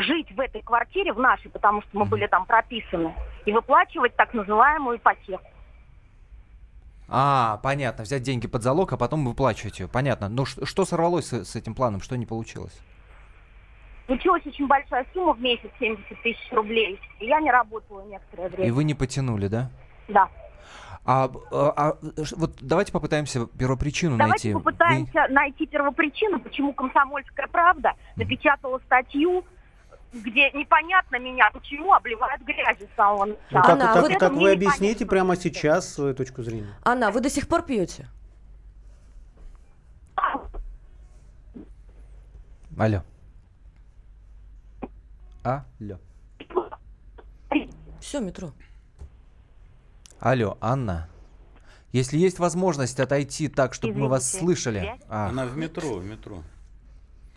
Жить 0.00 0.30
в 0.32 0.40
этой 0.40 0.62
квартире, 0.62 1.12
в 1.12 1.18
нашей, 1.18 1.50
потому 1.50 1.82
что 1.82 1.98
мы 1.98 2.04
были 2.04 2.26
там 2.26 2.46
прописаны, 2.46 3.14
и 3.44 3.52
выплачивать 3.52 4.16
так 4.16 4.32
называемую 4.34 4.96
ипотеку. 4.98 5.44
А, 7.08 7.58
понятно. 7.62 8.04
Взять 8.04 8.22
деньги 8.22 8.46
под 8.46 8.62
залог, 8.62 8.92
а 8.92 8.96
потом 8.96 9.24
выплачивать 9.26 9.80
ее. 9.80 9.88
Понятно. 9.88 10.28
Но 10.28 10.44
что 10.44 10.84
сорвалось 10.84 11.26
с, 11.26 11.44
с 11.44 11.56
этим 11.56 11.74
планом? 11.74 12.00
Что 12.00 12.16
не 12.16 12.24
получилось? 12.24 12.78
Получилась 14.06 14.46
очень 14.46 14.66
большая 14.68 15.04
сумма 15.12 15.34
в 15.34 15.40
месяц, 15.40 15.70
70 15.80 16.22
тысяч 16.22 16.52
рублей. 16.52 17.00
И 17.18 17.26
я 17.26 17.40
не 17.40 17.50
работала 17.50 18.02
некоторое 18.06 18.48
время. 18.48 18.68
И 18.68 18.70
вы 18.70 18.84
не 18.84 18.94
потянули, 18.94 19.48
да? 19.48 19.70
Да. 20.08 20.28
А, 21.04 21.30
а- 21.50 21.72
а 21.76 21.96
вот 22.36 22.58
давайте 22.60 22.92
попытаемся 22.92 23.46
первопричину 23.46 24.16
Давайте 24.16 24.48
найти. 24.48 24.52
Вы- 24.54 24.60
попытаемся 24.60 25.26
найти 25.30 25.66
первопричину, 25.66 26.38
почему 26.40 26.72
«Комсомольская 26.74 27.48
правда» 27.48 27.94
напечатала 28.16 28.78
статью, 28.86 29.44
где 30.12 30.50
непонятно 30.52 31.18
меня, 31.18 31.50
почему 31.52 31.92
обливают 31.94 32.42
грязью 32.42 32.88
с 32.92 32.96
самого 32.96 33.26
Ну, 33.26 33.36
как, 33.50 33.68
Анна, 33.70 33.90
а 33.90 33.94
как- 33.94 34.02
вот 34.10 34.18
как 34.18 34.32
вы 34.32 34.52
объясните 34.52 35.06
прямо 35.06 35.36
сейчас 35.36 35.92
свою 35.92 36.14
точку 36.14 36.42
зрения? 36.42 36.74
Анна, 36.84 37.10
вы 37.10 37.20
до 37.20 37.30
сих 37.30 37.46
пор 37.48 37.62
пьете? 37.62 38.08
Алло. 42.78 43.02
Алло. 45.42 45.98
Все, 48.00 48.20
метро. 48.20 48.52
Алло, 50.18 50.56
Анна. 50.60 51.08
Если 51.92 52.18
есть 52.18 52.38
возможность 52.38 53.00
отойти 53.00 53.48
так, 53.48 53.74
чтобы 53.74 53.94
мы 53.94 54.08
вас 54.08 54.28
Извините, 54.28 54.44
слышали. 54.44 55.00
А, 55.08 55.28
Она 55.28 55.46
в 55.46 55.56
метро, 55.56 55.96
в 55.96 56.04
метро. 56.04 56.42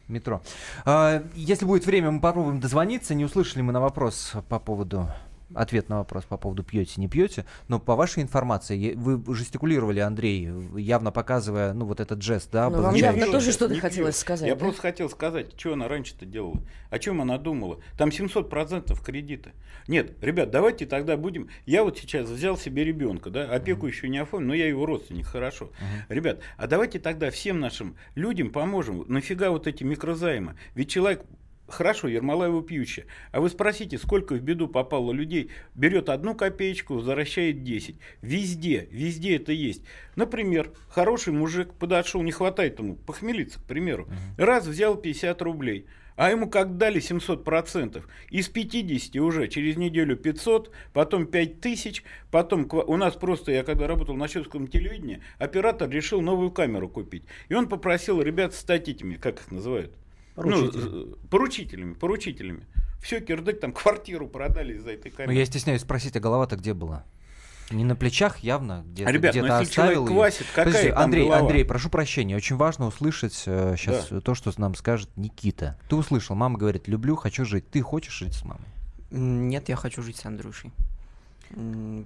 Метро. 0.07 0.41
А, 0.85 1.23
если 1.35 1.65
будет 1.65 1.85
время, 1.85 2.11
мы 2.11 2.19
попробуем 2.19 2.59
дозвониться. 2.59 3.13
Не 3.15 3.25
услышали 3.25 3.61
мы 3.61 3.71
на 3.71 3.79
вопрос 3.79 4.33
по 4.49 4.59
поводу 4.59 5.07
ответ 5.55 5.89
на 5.89 5.97
вопрос 5.97 6.23
по 6.25 6.37
поводу 6.37 6.63
пьете, 6.63 6.93
не 6.97 7.07
пьете. 7.07 7.45
Но 7.67 7.79
по 7.79 7.95
вашей 7.95 8.23
информации, 8.23 8.93
вы 8.95 9.21
жестикулировали, 9.33 9.99
Андрей, 9.99 10.49
явно 10.77 11.11
показывая, 11.11 11.73
ну, 11.73 11.85
вот 11.85 11.99
этот 11.99 12.21
жест, 12.21 12.49
да, 12.51 12.69
Ну, 12.69 12.81
вам 12.81 12.95
явно 12.95 13.25
тоже 13.27 13.51
что-то 13.51 13.75
хотелось 13.75 14.15
пью. 14.15 14.21
сказать, 14.21 14.47
Я 14.47 14.55
да? 14.55 14.59
просто 14.59 14.81
хотел 14.81 15.09
сказать, 15.09 15.59
что 15.59 15.73
она 15.73 15.87
раньше-то 15.87 16.25
делала. 16.25 16.61
О 16.89 16.99
чем 16.99 17.21
она 17.21 17.37
думала? 17.37 17.79
Там 17.97 18.09
700% 18.09 18.97
кредита. 19.03 19.51
Нет, 19.87 20.13
ребят, 20.21 20.51
давайте 20.51 20.85
тогда 20.85 21.17
будем... 21.17 21.49
Я 21.65 21.83
вот 21.83 21.97
сейчас 21.97 22.29
взял 22.29 22.57
себе 22.57 22.83
ребенка, 22.83 23.29
да, 23.29 23.43
опеку 23.45 23.87
еще 23.87 24.09
не 24.09 24.17
оформил, 24.19 24.49
но 24.49 24.53
я 24.53 24.67
его 24.67 24.85
родственник, 24.85 25.25
хорошо. 25.25 25.69
Ребят, 26.09 26.39
а 26.57 26.67
давайте 26.67 26.99
тогда 26.99 27.29
всем 27.31 27.59
нашим 27.59 27.95
людям 28.15 28.49
поможем. 28.49 29.03
Нафига 29.07 29.49
вот 29.49 29.67
эти 29.67 29.83
микрозаймы? 29.83 30.55
Ведь 30.75 30.89
человек 30.89 31.23
Хорошо, 31.67 32.07
Ермолаева 32.09 32.61
пьющая. 32.61 33.05
А 33.31 33.39
вы 33.39 33.49
спросите, 33.49 33.97
сколько 33.97 34.35
в 34.35 34.41
беду 34.41 34.67
попало 34.67 35.11
людей, 35.13 35.49
берет 35.75 36.09
одну 36.09 36.35
копеечку, 36.35 36.95
возвращает 36.95 37.63
10. 37.63 37.95
Везде, 38.21 38.87
везде 38.91 39.37
это 39.37 39.53
есть. 39.53 39.83
Например, 40.15 40.71
хороший 40.89 41.31
мужик 41.31 41.73
подошел, 41.73 42.21
не 42.21 42.31
хватает 42.31 42.79
ему 42.79 42.95
похмелиться, 42.95 43.59
к 43.59 43.63
примеру. 43.63 44.07
Раз 44.37 44.67
взял 44.67 44.95
50 44.97 45.41
рублей. 45.41 45.87
А 46.15 46.29
ему 46.29 46.47
как 46.47 46.77
дали 46.77 47.01
700%. 47.01 48.03
Из 48.29 48.47
50 48.49 49.15
уже 49.15 49.47
через 49.47 49.77
неделю 49.77 50.15
500, 50.15 50.69
потом 50.91 51.25
5000, 51.25 52.03
потом 52.29 52.69
у 52.71 52.97
нас 52.97 53.15
просто, 53.15 53.51
я 53.51 53.63
когда 53.63 53.87
работал 53.87 54.15
на 54.15 54.27
Щелковском 54.27 54.67
телевидении, 54.67 55.21
оператор 55.39 55.89
решил 55.89 56.21
новую 56.21 56.51
камеру 56.51 56.87
купить. 56.87 57.23
И 57.49 57.55
он 57.55 57.67
попросил 57.67 58.21
ребят 58.21 58.53
стать 58.53 58.89
этими, 58.89 59.15
как 59.15 59.39
их 59.39 59.51
называют? 59.51 59.93
Поручителями. 60.35 60.89
Ну, 60.89 61.15
з- 61.15 61.27
поручителями, 61.29 61.93
поручителями. 61.93 62.67
Все, 63.01 63.19
кирдык, 63.19 63.59
там 63.59 63.71
квартиру 63.73 64.27
продали 64.27 64.75
из-за 64.75 64.91
этой 64.91 65.11
Ну, 65.11 65.17
камеры. 65.17 65.35
я 65.35 65.45
стесняюсь 65.45 65.81
спросить, 65.81 66.15
а 66.15 66.19
голова-то 66.19 66.55
где 66.55 66.73
была? 66.73 67.03
Не 67.71 67.85
на 67.85 67.95
плечах 67.95 68.39
явно, 68.39 68.83
где-то, 68.85 69.09
а, 69.09 69.13
ребят, 69.13 69.31
где-то 69.31 69.47
ну, 69.47 69.59
если 69.61 69.71
оставил. 69.81 70.05
квасит, 70.05 70.45
какая 70.53 70.65
Подожди, 70.65 70.89
там 70.89 70.99
Андрей, 70.99 71.23
голова? 71.25 71.39
Андрей, 71.41 71.65
прошу 71.65 71.89
прощения, 71.89 72.35
очень 72.35 72.55
важно 72.57 72.87
услышать 72.87 73.41
э, 73.45 73.75
сейчас 73.77 74.09
Да. 74.09 74.19
то, 74.21 74.35
что 74.35 74.51
нам 74.57 74.75
скажет 74.75 75.09
Никита. 75.15 75.79
Ты 75.89 75.95
услышал, 75.95 76.35
мама 76.35 76.57
говорит, 76.59 76.87
люблю, 76.89 77.15
хочу 77.15 77.45
жить. 77.45 77.69
Ты 77.69 77.81
хочешь 77.81 78.13
жить 78.13 78.33
с 78.33 78.43
мамой? 78.43 78.65
Нет, 79.11 79.69
я 79.69 79.75
хочу 79.77 80.01
жить 80.03 80.17
с 80.17 80.25
Андрюшей. 80.25 80.71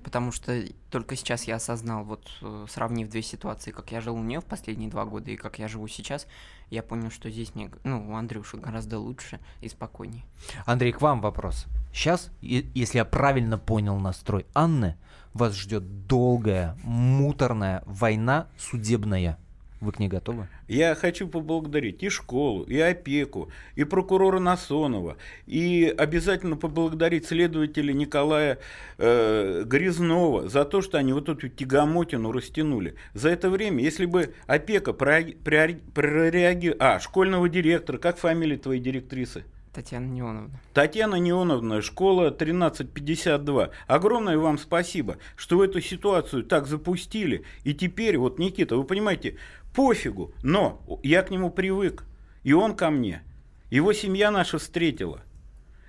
Потому 0.04 0.32
что 0.32 0.64
только 0.90 1.16
сейчас 1.16 1.46
я 1.46 1.56
осознал, 1.56 2.04
вот 2.04 2.30
э, 2.42 2.66
сравнив 2.70 3.10
две 3.10 3.22
ситуации, 3.22 3.72
как 3.72 3.92
я 3.92 4.02
жил 4.02 4.16
у 4.16 4.24
нее 4.24 4.42
в 4.42 4.46
последние 4.46 4.90
два 4.90 5.06
года 5.06 5.32
и 5.32 5.38
как 5.38 5.60
я 5.60 5.68
живу 5.68 5.88
сейчас, 5.88 6.28
я 6.70 6.84
понял, 6.84 7.10
что 7.12 7.30
здесь 7.30 7.56
мне, 7.56 7.72
ну, 7.84 8.12
у 8.12 8.16
Андрюши 8.16 8.58
гораздо 8.58 9.00
лучше 9.00 9.40
и 9.62 9.70
спокойнее. 9.70 10.24
Андрей, 10.66 10.92
к 10.92 11.02
вам 11.02 11.22
вопрос. 11.22 11.66
Сейчас, 11.94 12.30
если 12.42 12.98
я 12.98 13.06
правильно 13.06 13.58
понял 13.58 13.98
настрой 13.98 14.46
Анны, 14.54 14.98
вас 15.34 15.56
ждет 15.56 16.08
долгая, 16.08 16.78
муторная 16.84 17.84
война 17.86 18.48
судебная. 18.58 19.38
Вы 19.80 19.92
к 19.92 20.00
ней 20.00 20.08
готовы? 20.08 20.48
Я 20.68 20.96
хочу 20.96 21.28
поблагодарить 21.28 22.02
и 22.02 22.10
школу, 22.10 22.64
и 22.64 22.80
опеку, 22.80 23.52
и 23.76 23.84
прокурора 23.84 24.40
Насонова, 24.40 25.18
и 25.46 25.94
обязательно 25.96 26.58
поблагодарить 26.58 27.28
следователя 27.28 27.94
Николая 27.94 28.58
э, 28.98 29.64
Грязнова 29.66 30.50
за 30.50 30.66
то, 30.66 30.82
что 30.82 30.98
они 30.98 31.14
вот 31.14 31.30
эту 31.30 31.48
тягомотину 31.48 32.32
растянули. 32.32 32.96
За 33.14 33.30
это 33.30 33.52
время, 33.52 33.84
если 33.84 34.08
бы 34.08 34.34
опека 34.48 34.94
прореагировала... 34.94 36.78
А, 36.80 37.00
школьного 37.00 37.48
директора, 37.48 38.00
как 38.00 38.18
фамилия 38.18 38.58
твоей 38.58 38.82
директрисы? 38.82 39.44
Татьяна 39.78 40.08
Неоновна. 40.08 40.60
Татьяна 40.74 41.16
Неоновна, 41.18 41.84
школа 41.84 42.30
1352. 42.30 43.70
Огромное 43.86 44.36
вам 44.36 44.58
спасибо, 44.58 45.18
что 45.36 45.58
вы 45.58 45.66
эту 45.66 45.82
ситуацию 45.82 46.44
так 46.44 46.66
запустили. 46.66 47.44
И 47.64 47.76
теперь, 47.76 48.18
вот, 48.18 48.40
Никита, 48.40 48.76
вы 48.76 48.86
понимаете, 48.86 49.38
пофигу, 49.76 50.34
но 50.42 50.82
я 51.04 51.22
к 51.22 51.30
нему 51.30 51.52
привык, 51.52 52.06
и 52.42 52.54
он 52.54 52.76
ко 52.76 52.90
мне. 52.90 53.22
Его 53.70 53.94
семья 53.94 54.32
наша 54.32 54.58
встретила. 54.58 55.22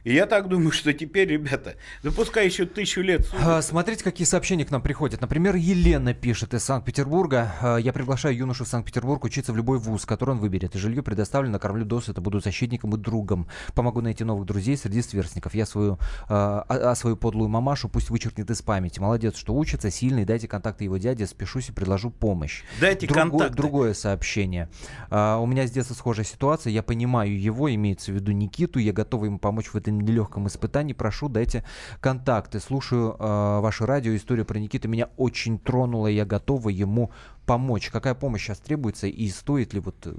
И 0.09 0.15
я 0.15 0.25
так 0.25 0.49
думаю, 0.49 0.71
что 0.73 0.95
теперь, 0.95 1.29
ребята, 1.29 1.75
да 2.03 2.11
пускай 2.11 2.47
еще 2.47 2.65
тысячу 2.65 3.03
лет 3.03 3.27
судятся. 3.27 3.59
А, 3.59 3.61
Смотрите, 3.61 4.03
какие 4.03 4.25
сообщения 4.27 4.65
к 4.65 4.71
нам 4.71 4.81
приходят. 4.81 5.21
Например, 5.21 5.55
Елена 5.55 6.15
пишет 6.15 6.55
из 6.55 6.65
Санкт-Петербурга. 6.65 7.53
«А, 7.61 7.77
Я 7.77 7.93
приглашаю 7.93 8.35
юношу 8.35 8.65
в 8.65 8.69
Санкт-Петербург 8.69 9.23
учиться 9.25 9.53
в 9.53 9.57
любой 9.59 9.79
вуз, 9.79 10.07
который 10.07 10.31
он 10.31 10.39
выберет. 10.39 10.75
И 10.75 10.79
жилье 10.79 11.03
предоставлено, 11.03 11.59
кормлю 11.59 11.85
досыта, 11.85 12.23
буду 12.23 12.41
защитником 12.41 12.95
и 12.95 12.97
другом. 12.97 13.49
Помогу 13.75 14.01
найти 14.01 14.25
новых 14.25 14.47
друзей 14.47 14.79
среди 14.79 15.03
сверстников. 15.03 15.53
Я 15.55 15.67
свою, 15.67 15.99
а, 16.31 16.65
а 16.71 16.95
свою 16.95 17.19
подлую 17.19 17.51
мамашу 17.51 17.91
пусть 17.91 18.09
вычеркнет 18.09 18.49
из 18.51 18.63
памяти. 18.63 19.01
Молодец, 19.01 19.37
что 19.37 19.55
учится, 19.55 19.91
сильный. 19.91 20.25
Дайте 20.25 20.49
контакты 20.49 20.85
его 20.85 20.97
дяди, 20.97 21.25
спешусь 21.25 21.69
и 21.69 21.73
предложу 21.73 22.09
помощь. 22.09 22.63
Дайте 22.81 23.07
Другое- 23.07 23.29
контакты. 23.31 23.55
Другое 23.57 23.93
сообщение. 23.93 24.71
А, 25.11 25.37
у 25.37 25.45
меня 25.45 25.67
с 25.67 25.71
детства 25.71 25.93
схожая 25.93 26.25
ситуация. 26.25 26.71
Я 26.71 26.83
понимаю 26.83 27.39
его, 27.39 27.71
имеется 27.75 28.11
в 28.11 28.15
виду 28.15 28.33
Никиту. 28.33 28.79
Я 28.79 28.95
готова 28.95 29.27
ему 29.27 29.39
помочь 29.39 29.67
в 29.67 29.75
этом 29.99 30.09
нелегком 30.09 30.47
испытании. 30.47 30.93
Прошу, 30.93 31.29
дайте 31.29 31.65
контакты. 32.01 32.61
Слушаю 32.61 33.17
э, 33.19 33.61
ваше 33.61 33.87
радио. 33.87 34.15
История 34.15 34.45
про 34.45 34.59
Никиту 34.59 34.89
меня 34.89 35.09
очень 35.17 35.59
тронула. 35.59 36.07
Я 36.09 36.25
готова 36.25 36.69
ему 36.69 37.11
помочь. 37.47 37.91
Какая 37.91 38.15
помощь 38.15 38.45
сейчас 38.45 38.59
требуется 38.59 39.07
и 39.07 39.29
стоит 39.29 39.73
ли 39.75 39.81
вот... 39.81 39.97
э, 40.07 40.13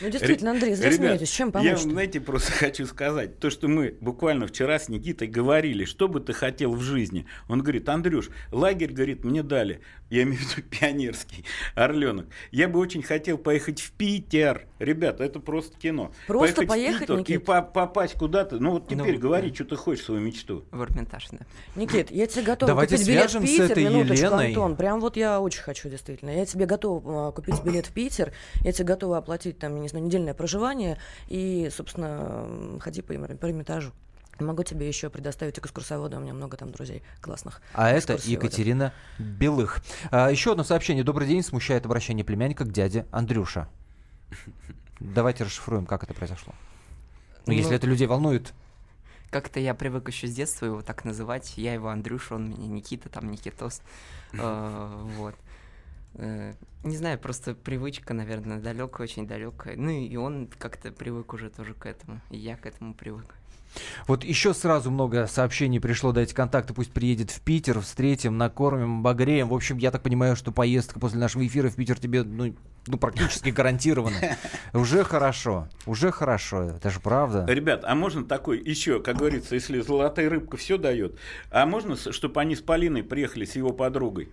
Ну, 0.00 0.08
действительно, 0.10 0.52
Андрей, 0.52 0.74
зря 0.74 0.90
Ребят, 0.90 0.98
смеетесь. 1.18 1.30
Чем 1.30 1.48
Я, 1.48 1.52
помочь? 1.52 1.80
знаете, 1.80 2.20
просто 2.20 2.52
хочу 2.64 2.86
сказать, 2.86 3.38
то, 3.38 3.50
что 3.50 3.68
мы 3.68 3.94
буквально 4.00 4.46
вчера 4.46 4.78
с 4.78 4.88
Никитой 4.88 5.28
говорили, 5.28 5.84
что 5.84 6.08
бы 6.08 6.20
ты 6.20 6.32
хотел 6.32 6.72
в 6.72 6.80
жизни. 6.80 7.26
Он 7.48 7.60
говорит, 7.62 7.88
Андрюш, 7.88 8.30
лагерь, 8.52 8.92
говорит, 8.92 9.24
мне 9.24 9.42
дали, 9.42 9.80
я 10.10 10.22
имею 10.22 10.38
в 10.38 10.56
виду 10.56 10.68
пионерский, 10.70 11.44
Орленок. 11.74 12.26
Я 12.50 12.68
бы 12.68 12.78
очень 12.78 13.02
хотел 13.02 13.38
поехать 13.38 13.80
в 13.80 13.92
Питер. 13.92 14.66
Ребята, 14.78 15.24
это 15.24 15.40
просто 15.40 15.76
кино. 15.78 16.12
Просто 16.26 16.62
в 16.62 16.66
поехать, 16.66 17.00
Питер 17.00 17.14
и 17.16 17.18
Никит? 17.20 17.44
по- 17.44 17.62
попасть 17.62 18.14
куда-то. 18.14 18.58
Ну 18.58 18.72
вот 18.72 18.88
теперь 18.88 19.14
Ну, 19.14 19.20
говори, 19.20 19.52
что 19.54 19.64
ты 19.64 19.76
хочешь, 19.76 20.04
свою 20.04 20.20
мечту. 20.20 20.64
В 20.70 20.82
Эрмитаж, 20.82 21.28
да. 21.30 21.38
Никит, 21.74 22.10
я 22.10 22.26
тебе 22.26 22.42
готова 22.44 22.68
Давайте 22.68 22.96
купить 22.96 23.08
билет 23.08 23.28
в 23.28 23.30
свяжем 23.30 23.46
с 23.46 23.50
Питер. 23.50 23.64
этой 23.72 23.84
Минуточку, 23.84 24.26
Еленой. 24.26 24.46
Антон. 24.48 24.76
Прям 24.76 25.00
вот 25.00 25.16
я 25.16 25.40
очень 25.40 25.62
хочу, 25.62 25.88
действительно. 25.88 26.30
Я 26.30 26.46
тебе 26.46 26.66
готова 26.66 27.28
а, 27.28 27.32
купить 27.32 27.62
билет 27.62 27.86
в 27.86 27.92
Питер. 27.92 28.32
Я 28.62 28.72
тебе 28.72 28.84
готова 28.86 29.18
оплатить 29.18 29.58
там, 29.58 29.80
не 29.80 29.88
знаю, 29.88 30.04
недельное 30.06 30.34
проживание. 30.34 30.98
И, 31.28 31.68
собственно, 31.74 32.78
ходи 32.80 33.02
по, 33.02 33.14
по 33.14 33.46
Эрмитажу. 33.46 33.92
Могу 34.38 34.62
тебе 34.64 34.86
еще 34.86 35.08
предоставить 35.10 35.58
экскурсовода, 35.58 36.18
у 36.18 36.20
меня 36.20 36.34
много 36.34 36.56
там 36.56 36.70
друзей 36.70 37.02
классных. 37.20 37.60
А 37.72 37.88
это. 37.90 38.18
Екатерина 38.24 38.92
Белых. 39.18 39.82
А, 40.10 40.30
еще 40.30 40.52
одно 40.52 40.64
сообщение. 40.64 41.04
Добрый 41.04 41.26
день. 41.26 41.42
Смущает 41.42 41.86
обращение 41.86 42.24
племянника 42.24 42.64
к 42.64 42.72
дяде 42.72 43.06
Андрюша. 43.10 43.68
Давайте 45.00 45.44
расшифруем, 45.44 45.86
как 45.86 46.04
это 46.04 46.14
произошло. 46.14 46.54
Ну, 47.46 47.52
если 47.52 47.70
Ну, 47.70 47.76
это 47.76 47.86
людей 47.86 48.06
волнует, 48.06 48.52
Как-то 49.30 49.60
я 49.60 49.74
привык 49.74 50.08
еще 50.08 50.26
с 50.26 50.34
детства 50.34 50.66
его 50.66 50.82
так 50.82 51.04
называть. 51.04 51.56
Я 51.58 51.74
его 51.74 51.88
Андрюша, 51.88 52.34
он 52.36 52.48
меня 52.50 52.66
Никита, 52.68 53.08
там 53.08 53.30
Никитос. 53.30 53.82
Э, 54.32 55.02
Вот. 55.16 55.34
Э, 56.14 56.54
Не 56.84 56.96
знаю, 56.96 57.18
просто 57.18 57.54
привычка, 57.54 58.14
наверное, 58.14 58.58
далекая, 58.60 59.04
очень 59.06 59.26
далекая. 59.26 59.76
Ну 59.76 59.90
и 59.90 60.16
он 60.16 60.48
как-то 60.58 60.90
привык 60.92 61.32
уже 61.34 61.50
тоже 61.50 61.74
к 61.74 61.86
этому. 61.86 62.20
И 62.30 62.36
я 62.38 62.56
к 62.56 62.66
этому 62.66 62.94
привык. 62.94 63.34
Вот 64.06 64.24
еще 64.24 64.54
сразу 64.54 64.90
много 64.90 65.26
сообщений 65.26 65.80
пришло, 65.80 66.12
дайте 66.12 66.34
контакты, 66.34 66.74
пусть 66.74 66.92
приедет 66.92 67.30
в 67.30 67.40
Питер, 67.40 67.80
встретим, 67.80 68.38
накормим, 68.38 69.00
обогреем. 69.00 69.48
В 69.48 69.54
общем, 69.54 69.78
я 69.78 69.90
так 69.90 70.02
понимаю, 70.02 70.36
что 70.36 70.52
поездка 70.52 71.00
после 71.00 71.18
нашего 71.18 71.46
эфира 71.46 71.68
в 71.68 71.76
Питер 71.76 71.98
тебе, 71.98 72.22
ну, 72.22 72.54
ну 72.86 72.98
практически 72.98 73.50
гарантирована. 73.50 74.16
Уже 74.72 75.04
хорошо, 75.04 75.68
уже 75.86 76.10
хорошо, 76.10 76.62
это 76.62 76.90
же 76.90 77.00
правда. 77.00 77.44
Ребят, 77.48 77.82
а 77.84 77.94
можно 77.94 78.24
такой 78.24 78.62
еще, 78.62 79.00
как 79.00 79.16
говорится, 79.16 79.54
если 79.54 79.80
золотая 79.80 80.28
рыбка 80.28 80.56
все 80.56 80.78
дает, 80.78 81.18
а 81.50 81.66
можно, 81.66 81.96
чтобы 81.96 82.40
они 82.40 82.54
с 82.56 82.60
Полиной 82.60 83.02
приехали 83.02 83.44
с 83.44 83.56
его 83.56 83.72
подругой? 83.72 84.30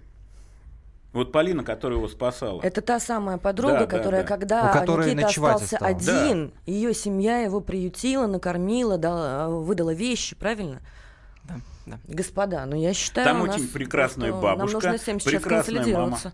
Вот 1.13 1.32
Полина, 1.32 1.63
которая 1.63 1.99
его 1.99 2.08
спасала. 2.08 2.60
Это 2.63 2.82
та 2.82 2.99
самая 2.99 3.38
подруга, 3.38 3.82
Да, 3.82 3.86
да, 3.86 3.97
которая, 3.97 4.21
да. 4.23 4.28
когда 4.28 4.69
У 4.71 4.73
которой 4.73 5.13
Никита 5.13 5.28
остался 5.28 5.78
осталось. 5.78 6.08
один, 6.08 6.52
ее 6.65 6.93
семья 6.95 7.38
его 7.39 7.62
приютила, 7.62 8.26
накормила, 8.26 8.97
дала, 8.97 9.47
выдала 9.49 9.93
вещи, 9.93 10.36
правильно? 10.36 10.82
Да, 11.43 11.56
да. 11.86 11.99
Господа, 12.08 12.65
ну 12.65 12.76
я 12.76 12.93
считаю, 12.95 13.28
Там 13.28 13.41
у 13.41 13.45
нас 13.45 13.56
очень 13.58 13.67
прекрасная 13.67 14.32
бабушка, 14.34 14.58
Нам 14.58 14.91
нужно 14.91 14.97
всем 14.97 15.19
сейчас 15.19 15.34
прекрасная 15.43 15.76
консолидироваться. 15.76 16.34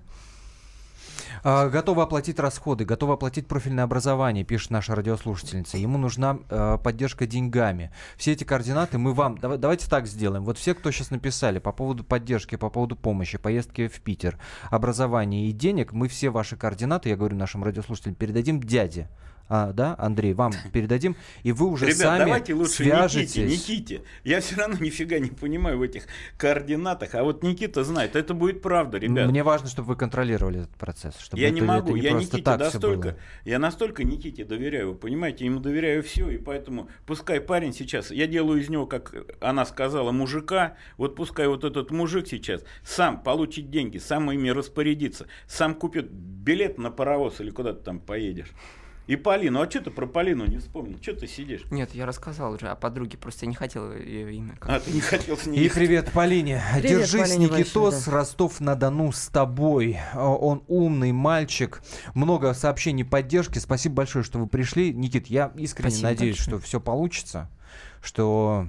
А, 1.43 1.69
готова 1.69 2.03
оплатить 2.03 2.39
расходы, 2.39 2.85
готова 2.85 3.13
оплатить 3.13 3.47
профильное 3.47 3.83
образование, 3.83 4.43
пишет 4.43 4.71
наша 4.71 4.95
радиослушательница. 4.95 5.77
Ему 5.77 5.97
нужна 5.97 6.39
э, 6.49 6.77
поддержка 6.83 7.25
деньгами. 7.25 7.91
Все 8.17 8.33
эти 8.33 8.43
координаты 8.43 8.97
мы 8.97 9.13
вам... 9.13 9.37
дава- 9.37 9.57
давайте 9.57 9.89
так 9.89 10.07
сделаем. 10.07 10.43
Вот 10.43 10.57
все, 10.57 10.73
кто 10.73 10.91
сейчас 10.91 11.11
написали 11.11 11.59
по 11.59 11.71
поводу 11.71 12.03
поддержки, 12.03 12.55
по 12.55 12.69
поводу 12.69 12.95
помощи, 12.95 13.37
поездки 13.37 13.87
в 13.87 14.01
Питер, 14.01 14.37
образования 14.69 15.49
и 15.49 15.51
денег, 15.51 15.93
мы 15.93 16.07
все 16.07 16.29
ваши 16.29 16.55
координаты, 16.55 17.09
я 17.09 17.15
говорю 17.15 17.37
нашим 17.37 17.63
радиослушателям, 17.63 18.15
передадим 18.15 18.59
дяде. 18.61 19.09
А, 19.49 19.73
да, 19.73 19.95
Андрей, 19.97 20.33
вам 20.33 20.53
передадим, 20.71 21.15
и 21.41 21.51
вы 21.51 21.65
уже 21.67 21.85
Ребят, 21.87 21.97
сами 21.97 22.19
давайте 22.19 22.53
лучше 22.53 22.83
свяжетесь. 22.83 23.35
Никите, 23.35 23.95
Никите. 23.97 24.01
Я 24.23 24.41
все 24.41 24.55
равно 24.57 24.77
нифига 24.79 25.17
не 25.17 25.31
понимаю 25.31 25.79
в 25.79 25.81
этих 25.81 26.03
координатах, 26.37 27.15
а 27.15 27.23
вот 27.23 27.41
Никита 27.41 27.83
знает, 27.83 28.15
это 28.15 28.35
будет 28.35 28.61
правда, 28.61 28.99
ребят. 28.99 29.27
Мне 29.27 29.41
важно, 29.41 29.67
чтобы 29.67 29.87
вы 29.89 29.95
контролировали 29.95 30.61
этот 30.61 30.75
процесс. 30.75 31.17
Чтобы 31.19 31.41
я 31.41 31.47
это- 31.47 31.55
не 31.55 31.61
это 31.61 31.67
могу, 31.67 31.95
я 31.95 32.11
Никите 32.11 32.57
настолько, 32.57 33.17
я 33.43 33.57
настолько 33.57 34.03
Никите 34.03 34.45
доверяю, 34.45 34.91
вы 34.91 34.95
понимаете, 34.95 35.45
ему 35.45 35.59
доверяю 35.59 36.03
все, 36.03 36.29
и 36.29 36.37
поэтому 36.37 36.87
пускай 37.07 37.41
парень 37.41 37.73
сейчас, 37.73 38.11
я 38.11 38.27
делаю 38.27 38.61
из 38.61 38.69
него, 38.69 38.85
как 38.85 39.15
она 39.41 39.65
сказала, 39.65 40.11
мужика, 40.11 40.75
вот 40.97 41.15
пускай 41.15 41.47
вот 41.47 41.63
этот 41.63 41.89
мужик 41.89 42.27
сейчас 42.27 42.63
сам 42.83 43.23
получит 43.23 43.71
деньги, 43.71 43.97
сам 43.97 44.31
ими 44.31 44.49
распорядится, 44.49 45.25
сам 45.47 45.73
купит 45.73 46.11
билет 46.11 46.77
на 46.77 46.91
паровоз 46.91 47.41
или 47.41 47.49
куда 47.49 47.73
ты 47.73 47.83
там 47.83 47.99
поедешь. 47.99 48.49
И 49.09 49.15
Полину, 49.15 49.59
а 49.59 49.67
что 49.67 49.81
ты 49.81 49.89
про 49.89 50.05
Полину 50.05 50.45
не 50.45 50.59
вспомнил? 50.59 50.99
Что 51.01 51.15
ты 51.15 51.25
сидишь? 51.25 51.65
Нет, 51.71 51.95
я 51.95 52.05
рассказал 52.05 52.53
уже 52.53 52.67
о 52.67 52.75
подруге, 52.75 53.17
просто 53.17 53.45
я 53.45 53.49
не 53.49 53.55
хотел 53.55 53.91
ее 53.91 54.31
имя. 54.35 54.55
А, 54.61 54.79
ты 54.79 54.91
не 54.91 55.01
хотел 55.01 55.35
с 55.35 55.47
ней 55.47 55.65
И 55.65 55.69
привет 55.69 56.11
Полине. 56.11 56.61
Привет, 56.75 56.99
Держись, 56.99 57.21
Полине 57.21 57.45
Никитос, 57.47 57.95
большой, 57.95 58.13
Ростов-на-Дону 58.13 59.11
с 59.11 59.29
тобой. 59.29 59.97
А, 60.13 60.29
Он 60.29 60.61
умный 60.67 61.11
мальчик. 61.11 61.81
Много 62.13 62.53
сообщений 62.53 63.03
поддержки. 63.03 63.57
Спасибо 63.57 63.95
большое, 63.95 64.23
что 64.23 64.37
вы 64.37 64.45
пришли. 64.45 64.93
Никит, 64.93 65.25
я 65.25 65.51
искренне 65.55 65.89
Спасибо 65.89 66.09
надеюсь, 66.09 66.37
большое. 66.37 66.59
что 66.59 66.67
все 66.67 66.79
получится. 66.79 67.49
Что 68.03 68.67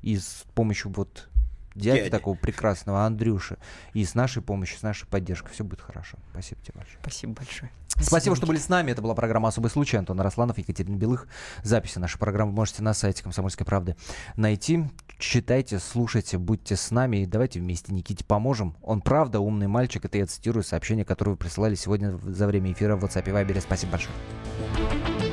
и 0.00 0.16
с 0.16 0.44
помощью 0.54 0.90
вот 0.90 1.28
дяди, 1.74 1.98
Дяди. 1.98 2.10
такого 2.10 2.34
прекрасного 2.34 3.04
Андрюши, 3.04 3.58
и 3.94 4.04
с 4.04 4.14
нашей 4.14 4.42
помощью, 4.42 4.78
с 4.78 4.82
нашей 4.82 5.06
поддержкой 5.06 5.52
все 5.52 5.64
будет 5.64 5.80
хорошо. 5.80 6.18
Спасибо 6.32 6.60
тебе 6.62 6.74
большое. 6.76 6.98
Спасибо 7.02 7.32
большое. 7.34 7.70
Спасибо, 8.00 8.36
что 8.36 8.46
были 8.46 8.56
с 8.58 8.68
нами. 8.68 8.90
Это 8.90 9.02
была 9.02 9.14
программа 9.14 9.48
«Особый 9.48 9.70
случай». 9.70 9.96
Антон 9.96 10.18
Росланов, 10.20 10.56
Екатерина 10.58 10.96
Белых. 10.96 11.28
Записи 11.62 11.98
нашей 11.98 12.18
программы 12.18 12.50
вы 12.50 12.56
можете 12.56 12.82
на 12.82 12.94
сайте 12.94 13.22
«Комсомольской 13.22 13.66
правды» 13.66 13.96
найти. 14.34 14.88
читайте, 15.18 15.78
слушайте, 15.78 16.38
будьте 16.38 16.76
с 16.76 16.90
нами 16.90 17.18
и 17.18 17.26
давайте 17.26 17.60
вместе 17.60 17.92
Никите 17.92 18.24
поможем. 18.24 18.76
Он 18.82 19.02
правда 19.02 19.40
умный 19.40 19.68
мальчик. 19.68 20.04
Это 20.04 20.18
я 20.18 20.26
цитирую 20.26 20.64
сообщение, 20.64 21.04
которое 21.04 21.32
вы 21.32 21.36
присылали 21.36 21.74
сегодня 21.74 22.18
за 22.24 22.46
время 22.46 22.72
эфира 22.72 22.96
в 22.96 23.04
WhatsApp 23.04 23.28
и 23.28 23.30
Viber. 23.30 23.60
Спасибо 23.60 23.92
большое. 23.92 24.14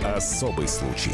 Особый 0.04 0.68
случай. 0.68 1.14